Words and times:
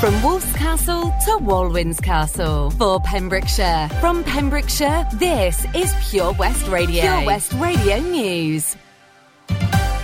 From 0.00 0.22
Wolf's 0.22 0.54
Castle 0.54 1.12
to 1.24 1.38
Walwyn's 1.38 1.98
Castle. 1.98 2.70
For 2.70 3.00
Pembrokeshire. 3.00 3.88
From 4.00 4.22
Pembrokeshire, 4.22 5.04
this 5.14 5.66
is 5.74 5.92
Pure 6.08 6.34
West 6.34 6.68
Radio. 6.68 7.02
Pure 7.02 7.26
West 7.26 7.52
Radio 7.54 7.98
News. 7.98 8.76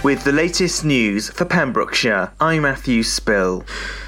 With 0.03 0.25
the 0.25 0.33
latest 0.33 0.85
news 0.85 1.31
for 1.31 1.45
Pembrokeshire, 1.45 2.33
I'm 2.41 2.63
Matthew 2.63 3.05
Spill. 3.05 3.65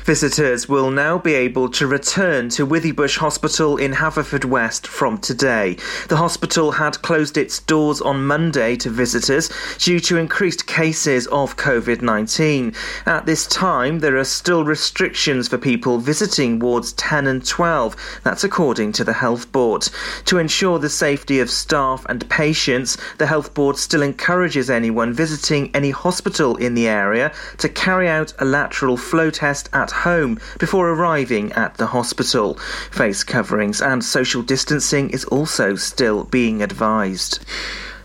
Visitors 0.07 0.69
will 0.69 0.93
now 0.93 1.19
be 1.19 1.35
able 1.35 1.69
to 1.69 1.85
return 1.85 2.49
to 2.51 2.65
Withybush 2.65 3.17
Hospital 3.17 3.77
in 3.77 3.93
Haverfordwest 3.93 4.87
from 4.87 5.19
today. 5.19 5.77
The 6.07 6.19
hospital 6.19 6.71
had 6.71 7.03
closed 7.03 7.37
its 7.37 7.59
doors 7.59 8.01
on 8.01 8.25
Monday 8.25 8.77
to 8.77 8.89
visitors 8.89 9.51
due 9.79 9.99
to 9.99 10.17
increased 10.17 10.69
cases 10.69 11.27
of 11.27 11.57
COVID 11.57 12.03
19. 12.03 12.73
At 13.05 13.27
this 13.27 13.49
time, 13.49 13.99
there 13.99 14.17
are 14.17 14.23
still 14.23 14.63
restrictions 14.63 15.49
for 15.49 15.59
people 15.59 15.99
visiting 15.99 16.61
wards 16.61 16.93
10 16.93 17.27
and 17.27 17.45
12. 17.45 18.21
That's 18.23 18.45
according 18.45 18.93
to 18.93 19.03
the 19.03 19.13
Health 19.13 19.51
Board. 19.51 19.89
To 20.27 20.39
ensure 20.39 20.79
the 20.79 20.89
safety 20.89 21.41
of 21.41 21.51
staff 21.51 22.07
and 22.09 22.31
patients, 22.31 22.97
the 23.19 23.27
Health 23.27 23.55
Board 23.55 23.77
still 23.77 24.03
encourages 24.03 24.71
anyone 24.71 25.13
visiting 25.13 25.75
any 25.75 25.91
hospital 25.91 26.55
in 26.59 26.75
the 26.75 26.87
area 26.87 27.33
to 27.59 27.69
carry 27.69 28.09
out 28.09 28.33
a 28.39 28.45
lateral 28.45 28.97
flow 28.97 29.31
test 29.31 29.69
at 29.73 29.96
home 30.05 30.39
before 30.59 30.91
arriving 30.91 31.53
at 31.53 31.77
the 31.77 31.87
hospital. 31.87 32.55
Face 32.91 33.25
coverings 33.25 33.81
and 33.81 34.05
social 34.05 34.43
distancing 34.43 35.11
is 35.11 35.25
also 35.27 35.75
still 35.75 36.25
being 36.25 36.63
advised. 36.63 37.45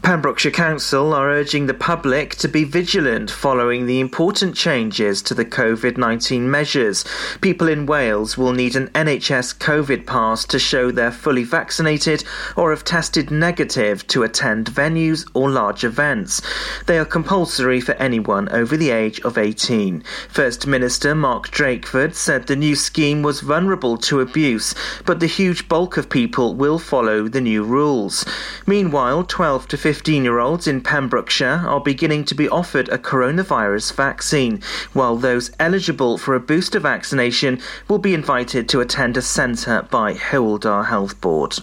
Pembrokeshire 0.04 0.52
Council 0.52 1.14
are 1.14 1.30
urging 1.30 1.68
the 1.68 1.76
public 1.76 2.36
to 2.38 2.48
be 2.48 2.64
vigilant 2.64 3.30
following 3.30 3.86
the 3.86 4.00
important 4.00 4.56
changes 4.56 5.22
to 5.22 5.36
the 5.36 5.46
COVID 5.46 5.96
19 5.96 6.50
measures. 6.50 7.06
People 7.40 7.68
in 7.68 7.86
Wales 7.86 8.36
will 8.36 8.52
need 8.52 8.76
an 8.76 8.88
NHS 8.90 9.60
COVID 9.60 10.08
pass 10.08 10.44
to 10.46 10.58
show 10.58 10.90
they're 10.90 11.12
fully 11.12 11.44
vaccinated 11.44 12.24
or 12.58 12.72
have 12.72 12.84
tested 12.84 13.30
negative 13.30 14.06
to 14.08 14.24
attend 14.24 14.72
venues 14.72 15.30
or 15.36 15.52
large 15.52 15.84
events. 15.84 16.42
They 16.88 16.98
are 16.98 17.06
compulsory 17.06 17.80
for 17.80 17.94
anyone 17.94 18.50
over 18.50 18.76
the 18.76 18.90
age 18.90 19.20
of 19.22 19.38
18. 19.38 20.04
First 20.30 20.66
Minister 20.66 21.14
Mark 21.14 21.52
Drakeford 21.52 22.16
said 22.16 22.48
the 22.48 22.56
new 22.56 22.76
scheme 22.76 23.22
was 23.22 23.42
vulnerable 23.42 23.98
to 24.00 24.20
abuse, 24.20 24.74
but 25.06 25.20
the 25.20 25.28
huge 25.28 25.70
bulk 25.70 25.96
of 25.98 26.10
people 26.10 26.56
will 26.56 26.80
follow 26.80 27.28
the 27.28 27.42
new 27.42 27.64
rules. 27.64 28.26
Meanwhile, 28.66 29.26
12 29.26 29.68
to 29.68 29.78
15 29.78 29.91
year 30.24 30.40
olds 30.40 30.68
in 30.68 30.82
Pembrokeshire 30.82 31.64
are 31.66 31.82
beginning 31.82 32.24
to 32.26 32.36
be 32.36 32.48
offered 32.48 32.88
a 32.90 32.98
coronavirus 32.98 33.94
vaccine, 33.94 34.62
while 34.94 35.18
those 35.18 35.52
eligible 35.60 36.18
for 36.18 36.34
a 36.34 36.40
booster 36.40 36.80
vaccination 36.80 37.60
will 37.90 37.98
be 37.98 38.14
invited 38.14 38.70
to 38.70 38.80
attend 38.80 39.18
a 39.18 39.22
centre 39.22 39.86
by 39.92 40.14
Dda 40.14 40.86
Health 40.86 41.20
Board. 41.20 41.58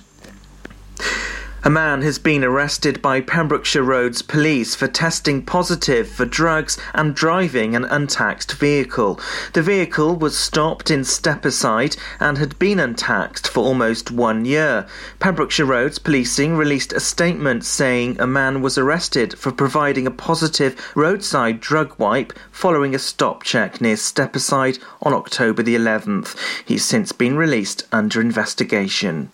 A 1.65 1.71
man 1.71 2.03
has 2.03 2.21
been 2.21 2.45
arrested 2.45 3.03
by 3.03 3.21
Pembrokeshire 3.21 3.83
Roads 3.83 4.23
Police 4.23 4.77
for 4.77 4.87
testing 4.87 5.45
positive 5.45 6.09
for 6.09 6.25
drugs 6.25 6.79
and 6.95 7.17
driving 7.17 7.75
an 7.75 7.85
untaxed 7.85 8.53
vehicle. 8.53 9.19
The 9.55 9.63
vehicle 9.63 10.15
was 10.15 10.39
stopped 10.39 10.89
in 10.89 11.01
Stepaside 11.01 11.97
and 12.21 12.39
had 12.39 12.57
been 12.61 12.79
untaxed 12.79 13.49
for 13.49 13.65
almost 13.65 14.13
one 14.13 14.45
year. 14.45 14.87
Pembrokeshire 15.19 15.67
Roads 15.67 15.99
Policing 15.99 16.57
released 16.57 16.93
a 16.93 17.01
statement 17.01 17.65
saying 17.65 18.21
a 18.21 18.27
man 18.27 18.63
was 18.63 18.79
arrested 18.79 19.37
for 19.37 19.51
providing 19.51 20.07
a 20.07 20.13
positive 20.13 20.77
roadside 20.95 21.59
drug 21.59 21.93
wipe 21.99 22.33
following 22.53 22.95
a 22.95 23.01
stop 23.01 23.43
check 23.43 23.81
near 23.81 23.97
Stepaside 23.97 24.79
on 25.03 25.13
October 25.13 25.65
the 25.65 25.75
11th. 25.75 26.37
He's 26.65 26.85
since 26.85 27.11
been 27.11 27.37
released 27.37 27.85
under 27.91 28.21
investigation. 28.21 29.33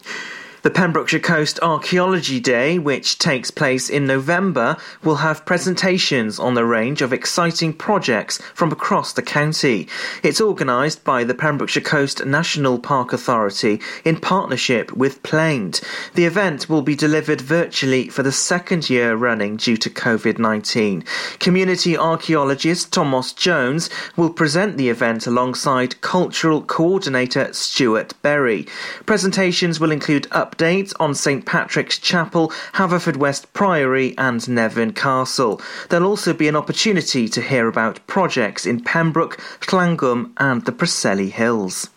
The 0.65 0.71
Pembrokeshire 0.71 1.21
Coast 1.21 1.61
Archaeology 1.61 2.41
Day, 2.41 2.79
which 2.79 3.19
takes 3.19 3.51
place 3.51 3.91
in 3.91 4.07
November, 4.07 4.79
will 5.03 5.17
have 5.17 5.45
presentations 5.45 6.39
on 6.39 6.57
a 6.57 6.65
range 6.65 7.03
of 7.03 7.13
exciting 7.13 7.75
projects 7.75 8.39
from 8.55 8.73
across 8.73 9.13
the 9.13 9.21
county. 9.21 9.89
It's 10.23 10.41
organised 10.41 11.05
by 11.05 11.23
the 11.23 11.35
Pembrokeshire 11.35 11.83
Coast 11.83 12.25
National 12.25 12.79
Park 12.79 13.13
Authority 13.13 13.79
in 14.07 14.17
partnership 14.17 14.91
with 14.97 15.23
Planed. 15.23 15.83
The 16.15 16.25
event 16.25 16.67
will 16.67 16.81
be 16.81 16.97
delivered 16.97 17.43
virtually 17.43 18.09
for 18.09 18.23
the 18.23 18.33
second 18.33 18.89
year 18.89 19.17
running 19.17 19.57
due 19.57 19.77
to 19.77 19.91
COVID 19.91 20.39
19. 20.39 21.05
Community 21.41 21.95
archaeologist 21.95 22.91
Thomas 22.91 23.35
Jones 23.35 23.91
will 24.17 24.31
present 24.31 24.79
the 24.79 24.89
event 24.89 25.27
alongside 25.27 26.01
cultural 26.01 26.63
coordinator 26.63 27.53
Stuart 27.53 28.15
Berry. 28.23 28.67
Presentations 29.05 29.79
will 29.79 29.93
include 29.93 30.27
up 30.31 30.54
updates 30.55 30.93
on 31.01 31.15
St 31.15 31.45
Patrick's 31.45 31.99
Chapel, 31.99 32.49
Haverfordwest 32.75 33.47
Priory, 33.53 34.15
and 34.19 34.41
Nevern 34.41 34.95
Castle. 34.95 35.61
There'll 35.89 36.07
also 36.07 36.33
be 36.33 36.49
an 36.49 36.57
opportunity 36.57 37.29
to 37.29 37.41
hear 37.41 37.69
about 37.69 38.07
projects 38.07 38.67
in 38.67 38.83
Pembroke, 38.83 39.39
Llangwm, 39.61 40.33
and 40.37 40.65
the 40.65 40.73
Preseli 40.73 41.31
Hills. 41.31 41.91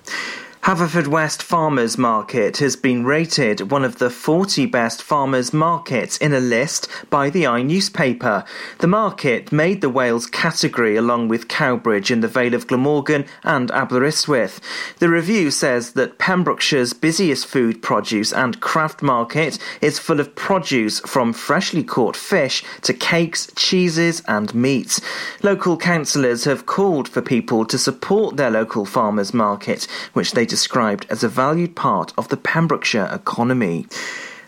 Haverfordwest 0.63 1.41
Farmers 1.41 1.97
Market 1.97 2.57
has 2.57 2.75
been 2.75 3.05
rated 3.05 3.71
one 3.71 3.85
of 3.85 3.99
the 3.99 4.09
40 4.09 4.65
best 4.65 5.01
farmers 5.01 5.53
markets 5.53 6.17
in 6.17 6.33
a 6.33 6.41
list 6.41 6.89
by 7.09 7.29
the 7.29 7.47
i 7.47 7.61
newspaper. 7.61 8.43
The 8.79 8.87
market 8.87 9.53
made 9.53 9.79
the 9.79 9.89
Wales 9.89 10.27
category 10.27 10.97
along 10.97 11.29
with 11.29 11.47
Cowbridge 11.47 12.11
in 12.11 12.19
the 12.19 12.27
Vale 12.27 12.53
of 12.53 12.67
Glamorgan 12.67 13.25
and 13.45 13.71
Aberystwyth. 13.71 14.59
The 14.99 15.07
review 15.07 15.51
says 15.51 15.93
that 15.93 16.17
Pembrokeshire's 16.17 16.91
busiest 16.91 17.47
food 17.47 17.81
produce 17.81 18.33
and 18.33 18.59
craft 18.59 19.01
market 19.01 19.57
is 19.79 19.99
full 19.99 20.19
of 20.19 20.35
produce 20.35 20.99
from 21.01 21.31
freshly 21.31 21.83
caught 21.83 22.17
fish 22.17 22.61
to 22.81 22.93
cakes, 22.93 23.49
cheeses 23.55 24.21
and 24.27 24.53
meats. 24.53 24.99
Local 25.43 25.77
councillors 25.77 26.43
have 26.43 26.65
called 26.65 27.07
for 27.07 27.21
people 27.21 27.63
to 27.63 27.77
support 27.77 28.35
their 28.35 28.51
local 28.51 28.83
farmers 28.83 29.33
market, 29.33 29.87
which 30.11 30.33
they 30.33 30.45
described 30.57 31.05
as 31.11 31.23
a 31.23 31.29
valued 31.29 31.75
part 31.75 32.11
of 32.17 32.29
the 32.29 32.35
Pembrokeshire 32.35 33.07
economy. 33.13 33.85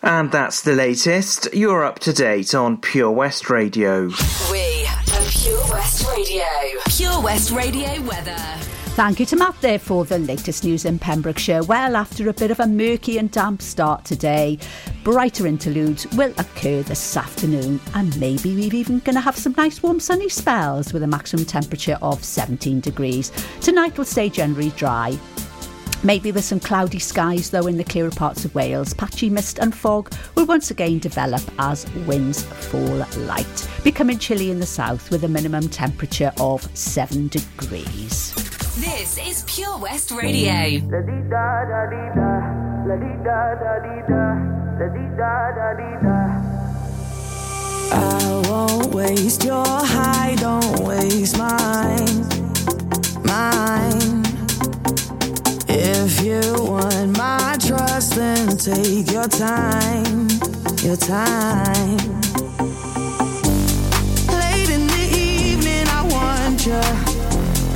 And 0.01 0.31
that's 0.31 0.63
the 0.63 0.73
latest. 0.73 1.47
You're 1.53 1.85
up 1.85 1.99
to 1.99 2.11
date 2.11 2.55
on 2.55 2.77
Pure 2.77 3.11
West 3.11 3.47
Radio. 3.47 4.07
We 4.51 4.87
are 4.87 5.23
Pure 5.29 5.63
West 5.69 6.07
Radio. 6.09 6.45
Pure 6.87 7.21
West 7.21 7.51
Radio 7.51 8.01
weather. 8.07 8.35
Thank 8.95 9.19
you 9.19 9.27
to 9.27 9.35
Matt 9.35 9.61
there 9.61 9.77
for 9.77 10.03
the 10.03 10.17
latest 10.17 10.63
news 10.63 10.83
in 10.83 10.97
Pembrokeshire. 10.97 11.61
Well, 11.63 11.95
after 11.95 12.27
a 12.27 12.33
bit 12.33 12.49
of 12.49 12.59
a 12.59 12.65
murky 12.65 13.19
and 13.19 13.29
damp 13.29 13.61
start 13.61 14.03
today, 14.03 14.57
brighter 15.03 15.45
interludes 15.45 16.07
will 16.13 16.33
occur 16.39 16.81
this 16.81 17.15
afternoon, 17.15 17.79
and 17.93 18.19
maybe 18.19 18.55
we're 18.55 18.73
even 18.73 18.97
going 18.99 19.13
to 19.13 19.21
have 19.21 19.37
some 19.37 19.53
nice 19.55 19.83
warm 19.83 19.99
sunny 19.99 20.27
spells 20.27 20.91
with 20.91 21.03
a 21.03 21.07
maximum 21.07 21.45
temperature 21.45 21.99
of 22.01 22.23
17 22.23 22.79
degrees. 22.79 23.31
Tonight 23.61 23.95
will 23.95 24.05
stay 24.05 24.27
generally 24.27 24.71
dry. 24.71 25.15
Maybe 26.01 26.31
with 26.31 26.45
some 26.45 26.61
cloudy 26.61 26.99
skies, 26.99 27.49
though, 27.49 27.67
in 27.67 27.75
the 27.75 27.83
clearer 27.83 28.09
parts 28.09 28.45
of 28.45 28.55
Wales. 28.55 28.93
Patchy 28.93 29.29
mist 29.29 29.59
and 29.59 29.75
fog 29.75 30.09
will 30.35 30.45
once 30.45 30.71
again 30.71 30.99
develop 30.99 31.41
as 31.59 31.91
winds 32.07 32.43
fall 32.43 33.05
light, 33.25 33.69
becoming 33.83 34.17
chilly 34.17 34.49
in 34.49 34.59
the 34.59 34.65
south 34.65 35.11
with 35.11 35.25
a 35.25 35.27
minimum 35.27 35.67
temperature 35.67 36.31
of 36.39 36.63
7 36.77 37.27
degrees. 37.27 38.33
This 38.79 39.17
is 39.17 39.43
Pure 39.45 39.79
West 39.79 40.11
Radio. 40.11 40.79
I 47.91 48.41
won't 48.47 48.93
waste 48.93 49.43
your 49.43 49.65
high, 49.65 50.35
don't 50.35 50.79
waste 50.79 51.37
mine, 51.37 52.25
mine. 53.25 54.18
If 55.81 56.21
you 56.21 56.41
want 56.61 57.17
my 57.17 57.55
trust, 57.57 58.15
then 58.15 58.57
take 58.57 59.09
your 59.13 59.29
time, 59.29 60.27
your 60.83 60.97
time. 60.97 61.97
Late 64.27 64.69
in 64.75 64.85
the 64.87 65.05
evening, 65.15 65.87
I 65.87 66.01
want 66.11 66.65
you. 66.65 66.81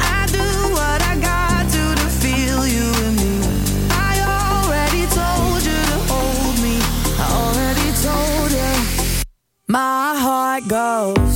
I 0.02 0.28
do 0.28 0.48
what 0.78 1.00
I 1.02 1.16
got 1.22 1.64
to 1.72 1.96
to 2.02 2.08
feel 2.22 2.68
you 2.68 2.92
me. 3.22 3.40
I 3.90 4.14
already 4.36 5.08
told 5.20 5.64
you 5.64 5.80
to 5.92 5.98
hold 6.12 6.56
me. 6.62 6.76
I 7.24 7.26
already 7.40 7.90
told 8.04 8.52
you. 8.52 9.24
My 9.70 10.14
heart 10.18 10.68
goes 10.68 11.33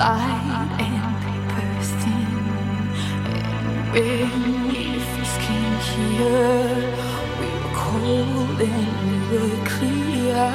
light 0.00 0.70
and 0.86 1.12
paper 1.24 1.70
thin. 2.00 2.32
And 3.36 3.92
when 3.92 4.68
we 4.68 4.82
first 5.10 5.36
came 5.46 5.76
here, 5.90 6.80
we 7.38 7.48
were 7.60 7.74
cold 7.82 8.58
and 8.60 9.30
we 9.30 9.36
were 9.44 9.60
clear. 9.72 10.46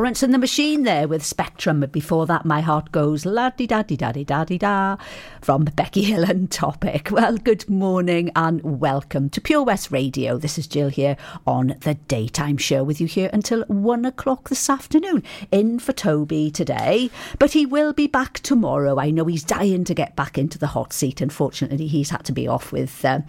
Florence 0.00 0.22
and 0.22 0.32
the 0.32 0.38
Machine 0.38 0.84
there 0.84 1.06
with 1.06 1.22
Spectrum. 1.22 1.80
But 1.80 1.92
before 1.92 2.24
that, 2.24 2.46
My 2.46 2.62
Heart 2.62 2.90
Goes 2.90 3.26
la 3.26 3.50
di 3.50 3.66
da 3.66 3.82
di 3.82 3.96
da 3.96 4.12
di 4.12 4.24
da 4.24 4.44
di 4.44 4.56
da 4.56 4.96
from 5.42 5.64
Becky 5.64 6.04
Hill 6.04 6.24
and 6.24 6.50
Topic. 6.50 7.10
Well, 7.10 7.36
good 7.36 7.68
morning 7.68 8.30
and 8.34 8.80
welcome 8.80 9.28
to 9.28 9.42
Pure 9.42 9.64
West 9.64 9.90
Radio. 9.90 10.38
This 10.38 10.56
is 10.56 10.66
Jill 10.66 10.88
here 10.88 11.18
on 11.46 11.74
the 11.80 11.96
daytime 12.08 12.56
show 12.56 12.82
with 12.82 12.98
you 12.98 13.06
here 13.06 13.28
until 13.34 13.62
one 13.64 14.06
o'clock 14.06 14.48
this 14.48 14.70
afternoon. 14.70 15.22
In 15.52 15.78
for 15.78 15.92
Toby 15.92 16.50
today, 16.50 17.10
but 17.38 17.52
he 17.52 17.66
will 17.66 17.92
be 17.92 18.06
back 18.06 18.40
tomorrow. 18.40 18.98
I 18.98 19.10
know 19.10 19.26
he's 19.26 19.44
dying 19.44 19.84
to 19.84 19.92
get 19.92 20.16
back 20.16 20.38
into 20.38 20.58
the 20.58 20.68
hot 20.68 20.94
seat. 20.94 21.20
Unfortunately, 21.20 21.88
he's 21.88 22.08
had 22.08 22.24
to 22.24 22.32
be 22.32 22.48
off 22.48 22.72
with 22.72 23.04
uh, 23.04 23.20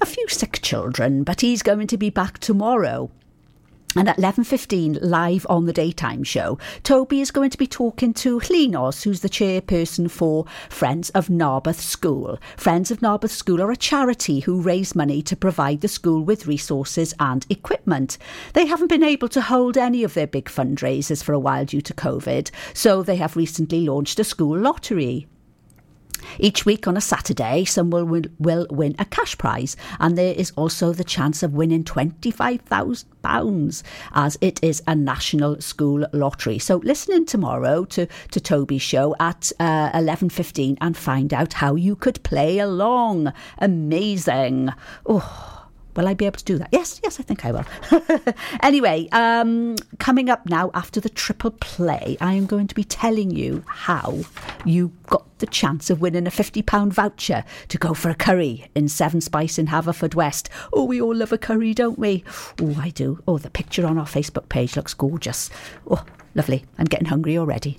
a 0.00 0.06
few 0.06 0.28
sick 0.28 0.62
children, 0.62 1.24
but 1.24 1.40
he's 1.40 1.64
going 1.64 1.88
to 1.88 1.98
be 1.98 2.08
back 2.08 2.38
tomorrow. 2.38 3.10
And 3.96 4.08
at 4.08 4.18
11.15, 4.18 4.98
live 5.02 5.44
on 5.50 5.66
the 5.66 5.72
daytime 5.72 6.22
show, 6.22 6.58
Toby 6.84 7.20
is 7.20 7.32
going 7.32 7.50
to 7.50 7.58
be 7.58 7.66
talking 7.66 8.14
to 8.14 8.38
Llinos, 8.38 9.02
who's 9.02 9.18
the 9.18 9.28
chairperson 9.28 10.08
for 10.08 10.44
Friends 10.68 11.10
of 11.10 11.28
Narberth 11.28 11.80
School. 11.80 12.38
Friends 12.56 12.92
of 12.92 13.02
Narberth 13.02 13.32
School 13.32 13.60
are 13.60 13.72
a 13.72 13.76
charity 13.76 14.40
who 14.40 14.62
raise 14.62 14.94
money 14.94 15.22
to 15.22 15.34
provide 15.34 15.80
the 15.80 15.88
school 15.88 16.22
with 16.22 16.46
resources 16.46 17.14
and 17.18 17.44
equipment. 17.50 18.16
They 18.52 18.66
haven't 18.66 18.86
been 18.86 19.02
able 19.02 19.28
to 19.30 19.40
hold 19.40 19.76
any 19.76 20.04
of 20.04 20.14
their 20.14 20.28
big 20.28 20.44
fundraisers 20.44 21.24
for 21.24 21.32
a 21.32 21.40
while 21.40 21.64
due 21.64 21.80
to 21.80 21.92
COVID, 21.92 22.52
so 22.72 23.02
they 23.02 23.16
have 23.16 23.34
recently 23.34 23.86
launched 23.86 24.20
a 24.20 24.24
school 24.24 24.56
lottery. 24.56 25.26
Each 26.38 26.64
week 26.64 26.86
on 26.86 26.96
a 26.96 27.00
Saturday, 27.00 27.64
someone 27.64 28.08
will, 28.08 28.24
will 28.38 28.66
win 28.70 28.94
a 28.98 29.04
cash 29.04 29.36
prize, 29.38 29.76
and 29.98 30.16
there 30.16 30.34
is 30.34 30.52
also 30.56 30.92
the 30.92 31.04
chance 31.04 31.42
of 31.42 31.54
winning 31.54 31.84
£25,000 31.84 33.82
as 34.12 34.38
it 34.40 34.58
is 34.62 34.82
a 34.86 34.94
national 34.94 35.60
school 35.60 36.06
lottery. 36.12 36.58
So 36.58 36.76
listen 36.76 37.14
in 37.14 37.26
tomorrow 37.26 37.84
to, 37.86 38.06
to 38.30 38.40
Toby's 38.40 38.82
show 38.82 39.14
at 39.20 39.52
uh, 39.60 39.90
11.15 39.92 40.78
and 40.80 40.96
find 40.96 41.34
out 41.34 41.54
how 41.54 41.74
you 41.74 41.96
could 41.96 42.22
play 42.22 42.58
along. 42.58 43.32
Amazing. 43.58 44.70
Oh. 45.06 45.59
Will 45.96 46.08
I 46.08 46.14
be 46.14 46.26
able 46.26 46.38
to 46.38 46.44
do 46.44 46.58
that? 46.58 46.68
Yes, 46.72 47.00
yes, 47.02 47.18
I 47.18 47.22
think 47.22 47.44
I 47.44 47.52
will. 47.52 47.64
anyway, 48.62 49.08
um, 49.12 49.76
coming 49.98 50.28
up 50.30 50.46
now 50.46 50.70
after 50.74 51.00
the 51.00 51.08
triple 51.08 51.50
play, 51.50 52.16
I 52.20 52.34
am 52.34 52.46
going 52.46 52.66
to 52.68 52.74
be 52.74 52.84
telling 52.84 53.30
you 53.30 53.64
how 53.66 54.20
you 54.64 54.92
got 55.06 55.26
the 55.38 55.46
chance 55.46 55.90
of 55.90 56.00
winning 56.00 56.26
a 56.26 56.30
£50 56.30 56.92
voucher 56.92 57.44
to 57.68 57.78
go 57.78 57.94
for 57.94 58.10
a 58.10 58.14
curry 58.14 58.70
in 58.74 58.88
Seven 58.88 59.20
Spice 59.20 59.58
in 59.58 59.66
Haverfordwest. 59.66 60.48
Oh, 60.72 60.84
we 60.84 61.00
all 61.00 61.14
love 61.14 61.32
a 61.32 61.38
curry, 61.38 61.74
don't 61.74 61.98
we? 61.98 62.24
Oh, 62.60 62.76
I 62.78 62.90
do. 62.90 63.22
Oh, 63.26 63.38
the 63.38 63.50
picture 63.50 63.86
on 63.86 63.98
our 63.98 64.06
Facebook 64.06 64.48
page 64.48 64.76
looks 64.76 64.94
gorgeous. 64.94 65.50
Oh, 65.90 66.04
lovely. 66.34 66.64
I'm 66.78 66.86
getting 66.86 67.08
hungry 67.08 67.36
already. 67.36 67.78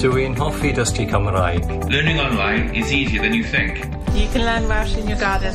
Dwi'n 0.00 0.36
hoffi 0.36 0.72
dysgu 0.72 1.06
Cymraeg. 1.10 1.66
Learning 1.90 2.20
online 2.20 2.74
is 2.74 2.92
easier 2.92 3.20
than 3.22 3.34
you 3.34 3.44
think. 3.44 3.78
You 4.14 4.28
can 4.32 4.44
learn 4.44 4.68
Welsh 4.68 4.96
in 4.96 5.08
your 5.08 5.18
garden. 5.18 5.54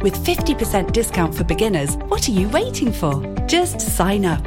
With 0.00 0.14
50% 0.24 0.92
discount 0.92 1.34
for 1.34 1.42
beginners, 1.42 1.96
what 2.06 2.28
are 2.28 2.32
you 2.32 2.48
waiting 2.50 2.92
for? 2.92 3.20
Just 3.48 3.80
sign 3.80 4.24
up. 4.24 4.46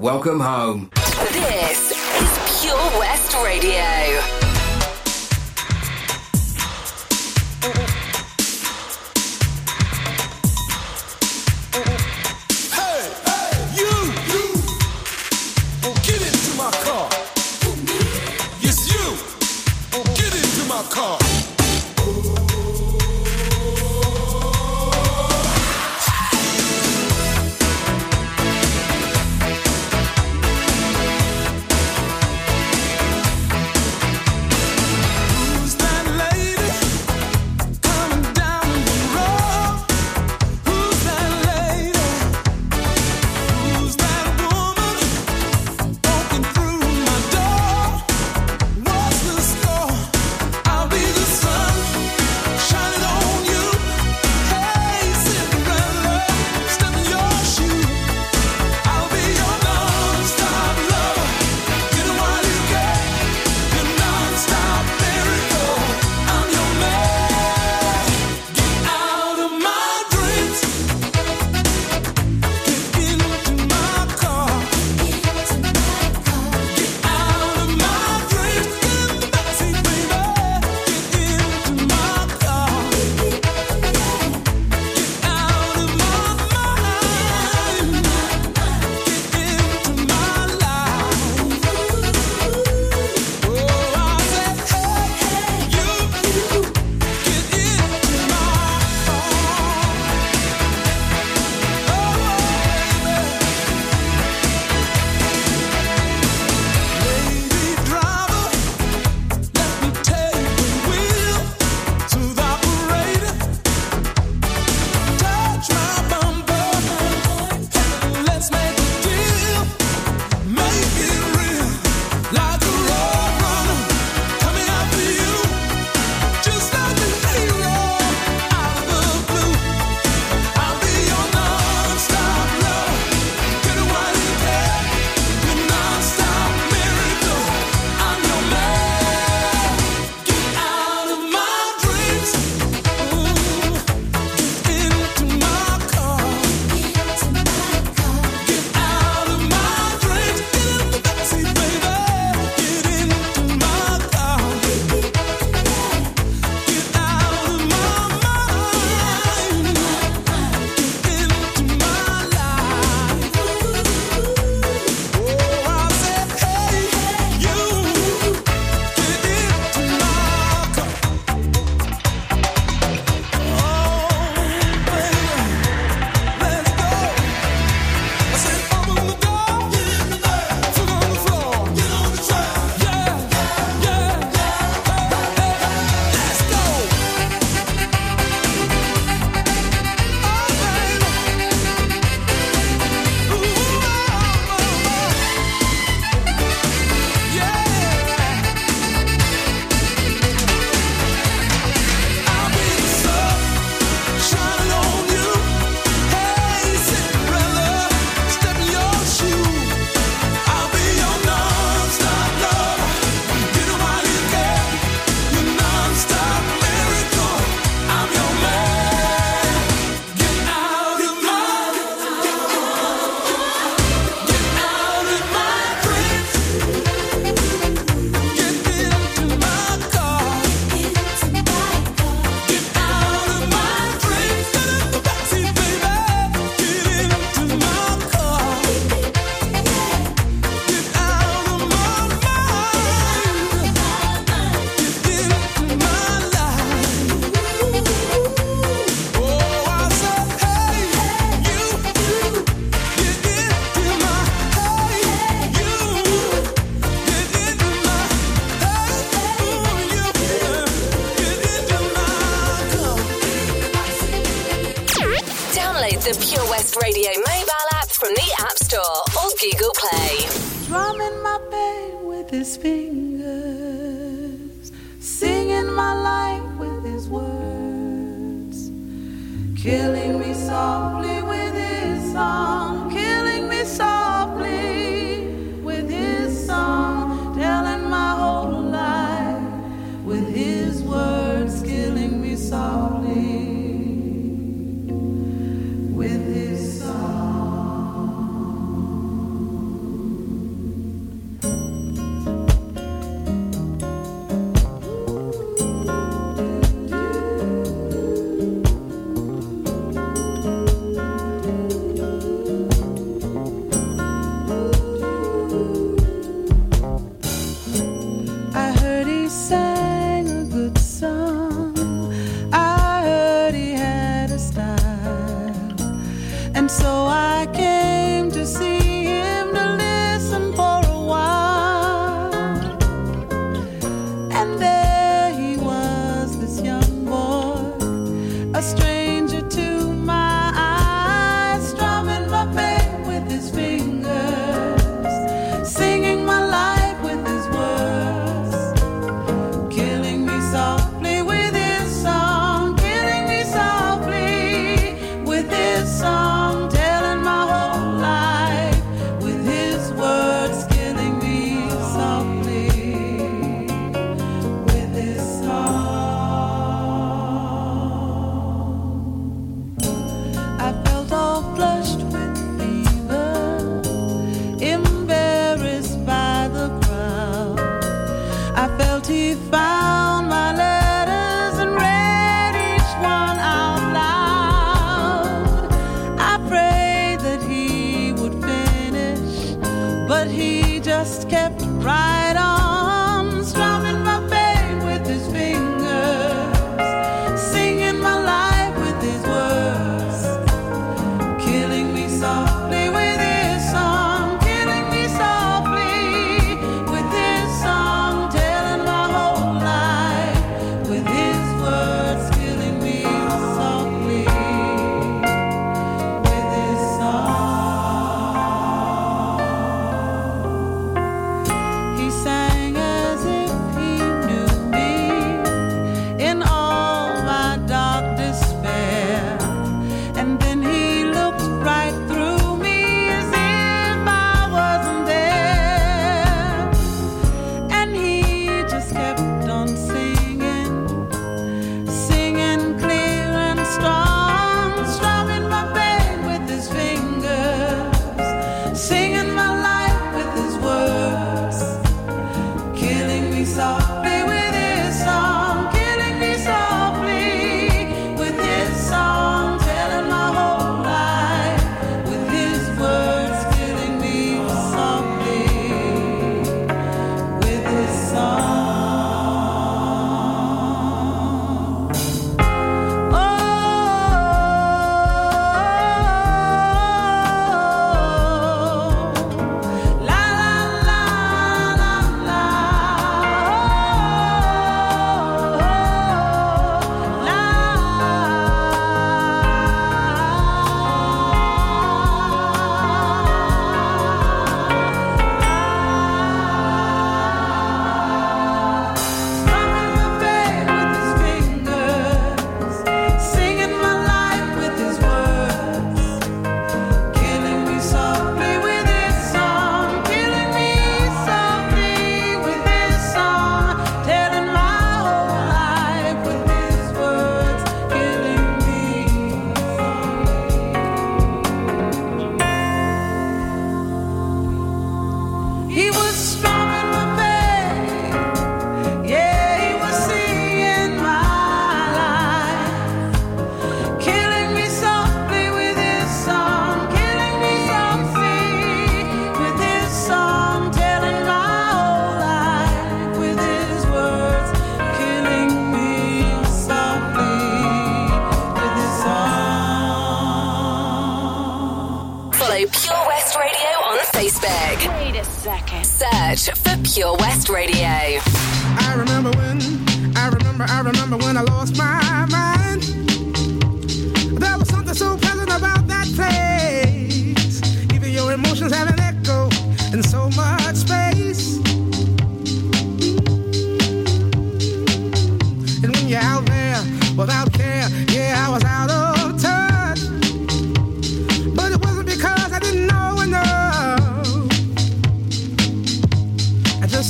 Welcome 0.00 0.38
home. 0.38 0.90
This 0.94 1.90
is 1.90 2.62
Pure 2.62 3.00
West 3.00 3.34
Radio. 3.42 4.07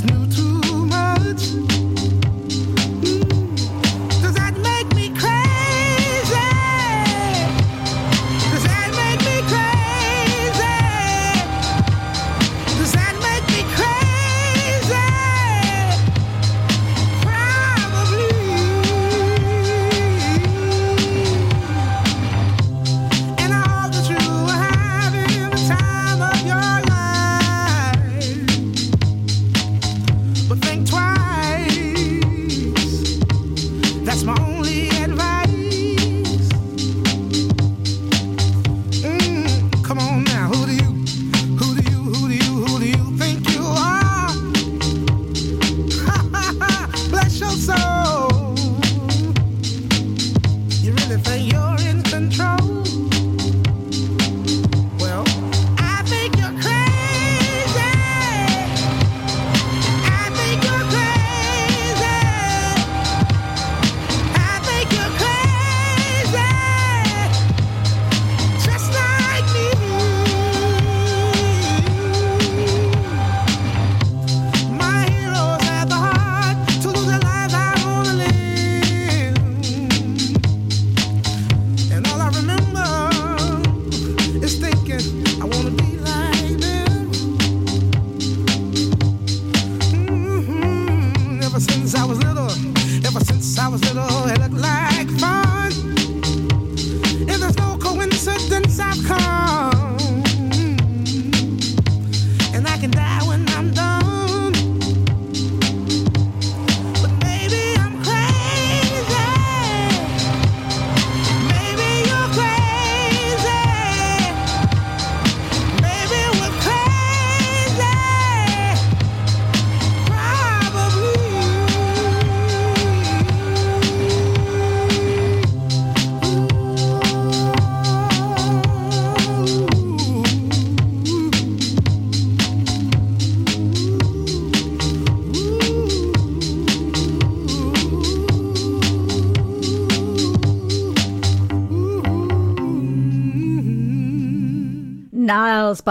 knew 0.04 0.26
too 0.28 0.87
much. 0.87 1.67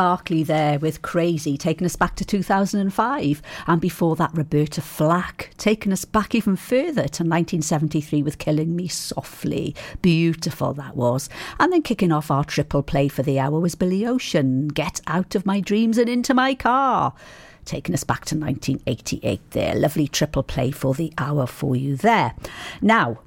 Barkley 0.08 0.42
there 0.42 0.80
with 0.80 1.02
Crazy, 1.02 1.58
taking 1.58 1.84
us 1.84 1.98
back 1.98 2.16
to 2.16 2.24
2005. 2.24 3.42
And 3.68 3.82
before 3.82 4.16
that, 4.16 4.32
Roberta 4.34 4.80
Flack, 4.82 5.50
taking 5.58 5.92
us 5.92 6.06
back 6.06 6.34
even 6.34 6.56
further 6.56 7.10
to 7.10 7.24
1973 7.26 8.24
with 8.24 8.38
Killing 8.38 8.74
Me 8.74 8.88
Softly. 8.88 9.76
Beautiful 10.02 10.74
that 10.76 10.96
was. 10.96 11.28
And 11.60 11.74
then 11.74 11.82
kicking 11.82 12.14
off 12.14 12.32
our 12.32 12.46
triple 12.46 12.84
play 12.84 13.10
for 13.10 13.22
the 13.22 13.38
hour 13.38 13.60
was 13.60 13.76
Billy 13.76 14.06
Ocean, 14.06 14.70
Get 14.70 15.02
Out 15.08 15.36
of 15.36 15.46
My 15.46 15.60
Dreams 15.60 15.98
and 15.98 16.08
Into 16.08 16.34
My 16.34 16.56
Car 16.56 17.14
taking 17.66 17.94
us 17.94 18.06
back 18.06 18.24
to 18.24 18.38
1988 18.38 19.42
there. 19.52 19.76
Lovely 19.76 20.08
triple 20.08 20.42
play 20.42 20.72
for 20.72 20.94
the 20.94 21.12
hour 21.18 21.46
for 21.46 21.76
you 21.76 21.98
there. 21.98 22.34
Now, 22.82 23.20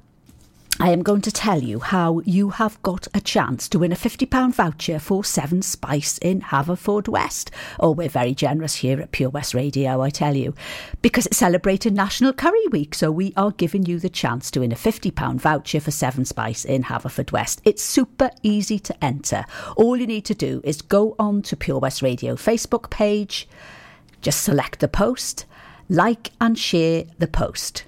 I 0.79 0.89
am 0.89 1.03
going 1.03 1.21
to 1.21 1.31
tell 1.31 1.61
you 1.61 1.79
how 1.79 2.21
you 2.25 2.51
have 2.51 2.81
got 2.81 3.07
a 3.13 3.21
chance 3.21 3.69
to 3.69 3.79
win 3.79 3.91
a 3.91 3.95
£50 3.95 4.53
voucher 4.53 4.99
for 4.99 5.23
Seven 5.23 5.61
Spice 5.61 6.17
in 6.19 6.41
Haverfordwest. 6.41 7.49
Oh, 7.79 7.91
we're 7.91 8.09
very 8.09 8.33
generous 8.33 8.75
here 8.75 8.99
at 8.99 9.11
Pure 9.11 9.29
West 9.29 9.53
Radio, 9.53 10.01
I 10.01 10.09
tell 10.09 10.35
you, 10.35 10.55
because 11.01 11.27
it's 11.27 11.37
celebrating 11.37 11.93
National 11.93 12.33
Curry 12.33 12.67
Week. 12.71 12.95
So 12.95 13.11
we 13.11 13.33
are 13.37 13.51
giving 13.51 13.85
you 13.85 13.99
the 13.99 14.09
chance 14.09 14.49
to 14.51 14.61
win 14.61 14.71
a 14.71 14.75
£50 14.75 15.39
voucher 15.39 15.79
for 15.79 15.91
Seven 15.91 16.25
Spice 16.25 16.65
in 16.65 16.83
Haverfordwest. 16.83 17.59
It's 17.63 17.83
super 17.83 18.31
easy 18.41 18.79
to 18.79 19.03
enter. 19.03 19.45
All 19.75 19.97
you 19.97 20.07
need 20.07 20.25
to 20.25 20.35
do 20.35 20.61
is 20.63 20.81
go 20.81 21.15
on 21.19 21.43
to 21.43 21.55
Pure 21.55 21.79
West 21.79 22.01
Radio 22.01 22.35
Facebook 22.35 22.89
page, 22.89 23.47
just 24.21 24.41
select 24.41 24.79
the 24.79 24.87
post, 24.87 25.45
like 25.89 26.31
and 26.39 26.57
share 26.57 27.03
the 27.19 27.27
post 27.27 27.83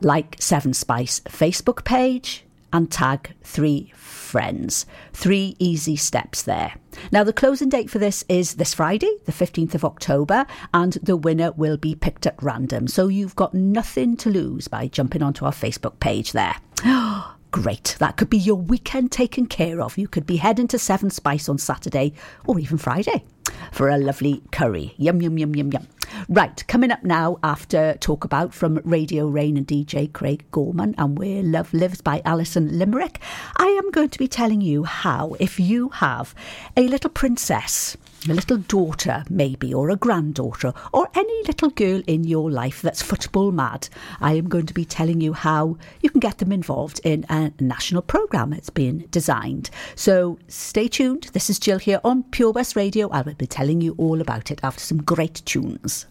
like 0.00 0.36
Seven 0.40 0.74
Spice 0.74 1.20
Facebook 1.20 1.84
page 1.84 2.44
and 2.72 2.90
tag 2.90 3.32
three 3.42 3.92
friends. 3.94 4.84
Three 5.12 5.54
easy 5.60 5.94
steps 5.94 6.42
there. 6.42 6.74
Now, 7.12 7.22
the 7.22 7.32
closing 7.32 7.68
date 7.68 7.88
for 7.88 8.00
this 8.00 8.24
is 8.28 8.54
this 8.54 8.74
Friday, 8.74 9.16
the 9.26 9.32
15th 9.32 9.76
of 9.76 9.84
October, 9.84 10.44
and 10.72 10.94
the 10.94 11.16
winner 11.16 11.52
will 11.52 11.76
be 11.76 11.94
picked 11.94 12.26
at 12.26 12.42
random. 12.42 12.88
So 12.88 13.06
you've 13.06 13.36
got 13.36 13.54
nothing 13.54 14.16
to 14.18 14.30
lose 14.30 14.66
by 14.66 14.88
jumping 14.88 15.22
onto 15.22 15.44
our 15.44 15.52
Facebook 15.52 16.00
page 16.00 16.32
there. 16.32 16.56
Great. 17.52 17.96
That 18.00 18.16
could 18.16 18.28
be 18.28 18.38
your 18.38 18.56
weekend 18.56 19.12
taken 19.12 19.46
care 19.46 19.80
of. 19.80 19.96
You 19.96 20.08
could 20.08 20.26
be 20.26 20.38
heading 20.38 20.66
to 20.68 20.78
Seven 20.80 21.10
Spice 21.10 21.48
on 21.48 21.58
Saturday 21.58 22.12
or 22.44 22.58
even 22.58 22.78
Friday 22.78 23.24
for 23.72 23.88
a 23.88 23.98
lovely 23.98 24.42
curry. 24.52 24.94
Yum, 24.96 25.20
yum, 25.20 25.38
yum, 25.38 25.54
yum, 25.54 25.72
yum. 25.72 25.86
Right, 26.28 26.64
coming 26.68 26.90
up 26.90 27.02
now 27.02 27.38
after 27.42 27.94
Talk 27.94 28.24
About 28.24 28.54
from 28.54 28.80
Radio 28.84 29.26
Rain 29.26 29.56
and 29.56 29.66
DJ 29.66 30.12
Craig 30.12 30.44
Gorman 30.52 30.94
and 30.96 31.18
Where 31.18 31.42
Love 31.42 31.74
Lives 31.74 32.00
by 32.00 32.22
Alison 32.24 32.78
Limerick, 32.78 33.20
I 33.56 33.66
am 33.66 33.90
going 33.90 34.10
to 34.10 34.18
be 34.18 34.28
telling 34.28 34.60
you 34.60 34.84
how, 34.84 35.34
if 35.40 35.58
you 35.58 35.88
have 35.90 36.34
a 36.76 36.86
little 36.86 37.10
princess, 37.10 37.96
a 38.28 38.32
little 38.32 38.58
daughter, 38.58 39.24
maybe, 39.28 39.74
or 39.74 39.90
a 39.90 39.96
granddaughter, 39.96 40.72
or 40.92 41.08
any 41.14 41.42
little 41.46 41.70
girl 41.70 42.00
in 42.06 42.24
your 42.24 42.50
life 42.50 42.80
that's 42.80 43.02
football 43.02 43.52
mad, 43.52 43.88
I 44.20 44.34
am 44.34 44.48
going 44.48 44.66
to 44.66 44.74
be 44.74 44.84
telling 44.84 45.20
you 45.20 45.32
how 45.34 45.76
you 46.00 46.10
can 46.10 46.20
get 46.20 46.38
them 46.38 46.52
involved 46.52 47.00
in 47.04 47.26
a 47.28 47.52
national 47.60 48.02
programme 48.02 48.50
that's 48.50 48.70
been 48.70 49.06
designed. 49.10 49.68
So 49.94 50.38
stay 50.48 50.88
tuned. 50.88 51.24
This 51.32 51.50
is 51.50 51.58
Jill 51.58 51.78
here 51.78 52.00
on 52.04 52.22
Pure 52.24 52.52
West 52.52 52.76
Radio. 52.76 53.10
I 53.10 53.20
will 53.34 53.38
be 53.38 53.46
telling 53.46 53.80
you 53.80 53.94
all 53.98 54.20
about 54.20 54.50
it 54.52 54.60
after 54.62 54.80
some 54.80 55.02
great 55.02 55.42
tunes. 55.44 56.06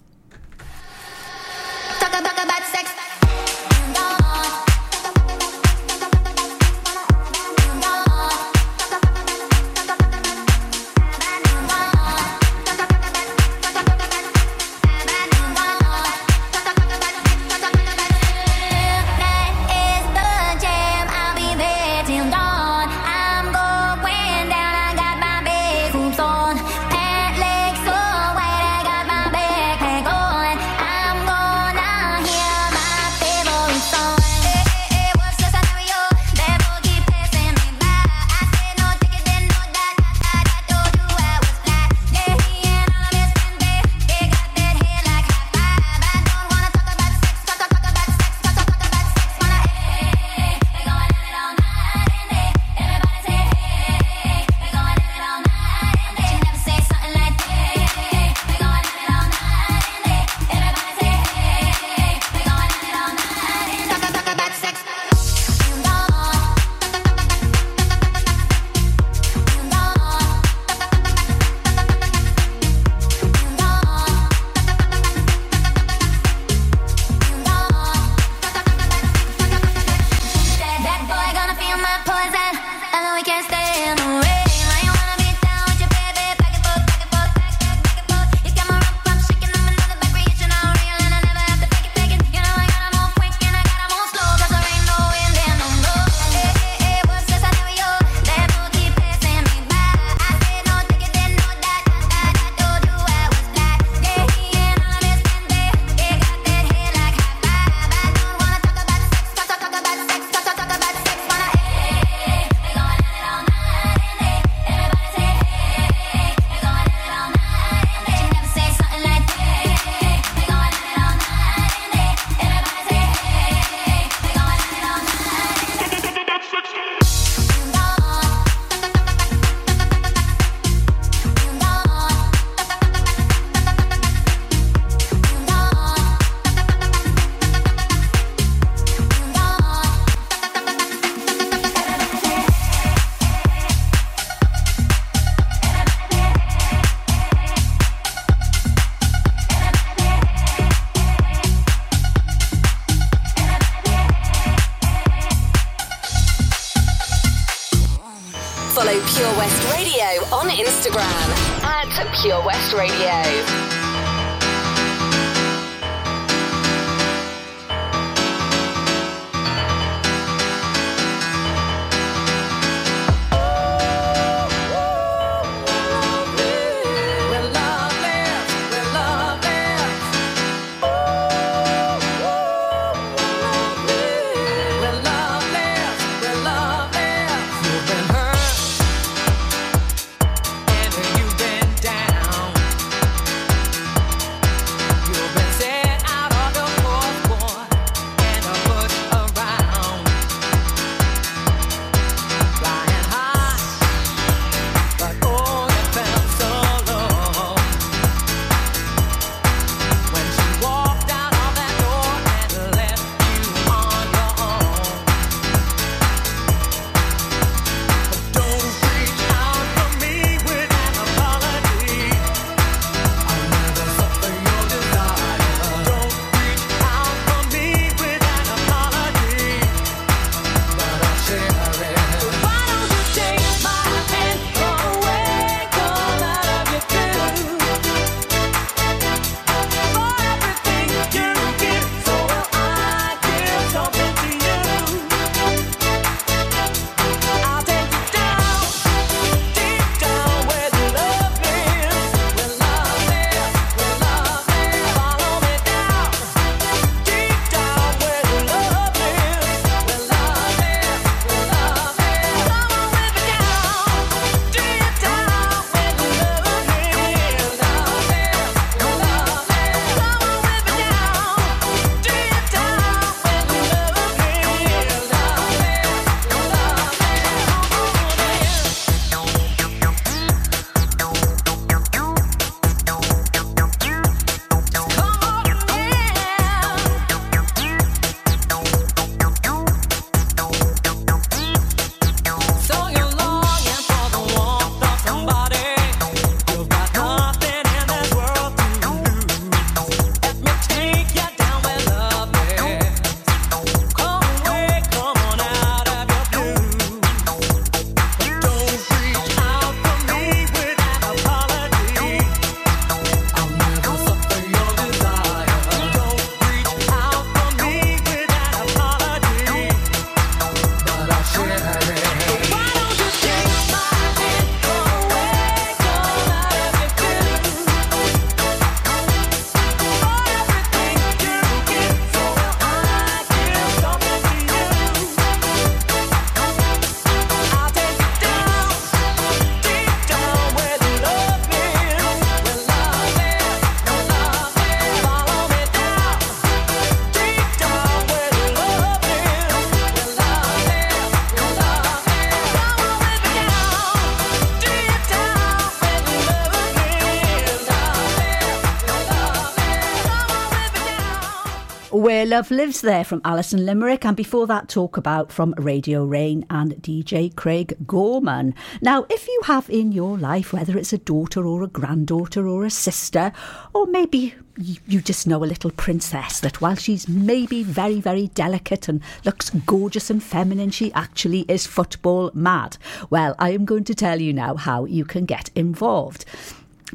Love 362.34 362.50
Lives 362.50 362.82
There 362.82 363.04
from 363.04 363.22
Alison 363.24 363.64
Limerick, 363.64 364.04
and 364.04 364.18
before 364.18 364.48
that, 364.48 364.68
talk 364.68 364.98
about 364.98 365.32
from 365.32 365.54
Radio 365.56 366.04
Rain 366.04 366.44
and 366.50 366.74
DJ 366.78 367.36
Craig 367.36 367.78
Gorman. 367.86 368.56
Now, 368.82 369.06
if 369.08 369.28
you 369.28 369.42
have 369.44 369.70
in 369.70 369.92
your 369.92 370.18
life, 370.18 370.52
whether 370.52 370.76
it's 370.76 370.94
a 370.94 370.98
daughter 370.98 371.46
or 371.46 371.62
a 371.62 371.68
granddaughter 371.68 372.48
or 372.48 372.66
a 372.66 372.72
sister, 372.72 373.34
or 373.76 373.86
maybe 373.86 374.34
you 374.58 375.00
just 375.00 375.28
know 375.28 375.44
a 375.44 375.46
little 375.46 375.70
princess 375.70 376.40
that 376.40 376.60
while 376.60 376.76
she's 376.76 377.08
maybe 377.08 377.62
very, 377.62 378.02
very 378.02 378.30
delicate 378.30 378.88
and 378.88 379.04
looks 379.26 379.52
gorgeous 379.68 380.10
and 380.10 380.24
feminine, 380.24 380.72
she 380.72 380.92
actually 380.94 381.42
is 381.42 381.68
football 381.68 382.32
mad. 382.34 382.78
Well, 383.12 383.36
I 383.38 383.52
am 383.52 383.64
going 383.64 383.84
to 383.84 383.94
tell 383.94 384.20
you 384.20 384.34
now 384.34 384.56
how 384.56 384.86
you 384.86 385.06
can 385.06 385.26
get 385.26 385.52
involved 385.54 386.26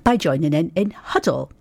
by 0.02 0.16
joining 0.16 0.52
in 0.52 0.72
in 0.74 0.90
Huddle. 0.90 1.52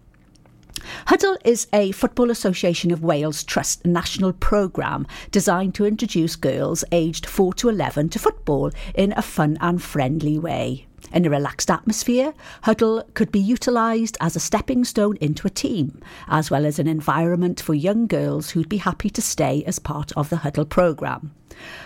Huddle 1.07 1.38
is 1.45 1.67
a 1.73 1.91
Football 1.91 2.32
Association 2.32 2.91
of 2.91 3.03
Wales 3.03 3.43
Trust 3.43 3.86
national 3.86 4.34
programme 4.34 5.07
designed 5.32 5.75
to 5.75 5.86
introduce 5.86 6.36
girls 6.36 6.84
aged 6.91 7.25
4 7.25 7.53
to 7.55 7.69
11 7.69 8.09
to 8.09 8.19
football 8.19 8.71
in 8.93 9.13
a 9.15 9.21
fun 9.21 9.57
and 9.61 9.82
friendly 9.82 10.38
way. 10.38 10.86
In 11.13 11.25
a 11.25 11.30
relaxed 11.30 11.71
atmosphere, 11.71 12.34
Huddle 12.63 13.03
could 13.13 13.32
be 13.32 13.39
utilised 13.39 14.17
as 14.19 14.36
a 14.36 14.41
stepping 14.41 14.84
stone 14.84 15.15
into 15.21 15.47
a 15.47 15.51
team, 15.51 16.01
as 16.28 16.51
well 16.51 16.65
as 16.65 16.80
an 16.80 16.88
environment 16.88 17.61
for 17.61 17.73
young 17.73 18.07
girls 18.07 18.49
who'd 18.49 18.67
be 18.67 18.78
happy 18.78 19.09
to 19.11 19.21
stay 19.21 19.63
as 19.65 19.80
part 19.80 20.11
of 20.17 20.30
the 20.30 20.38
Huddle 20.38 20.65
programme. 20.65 21.32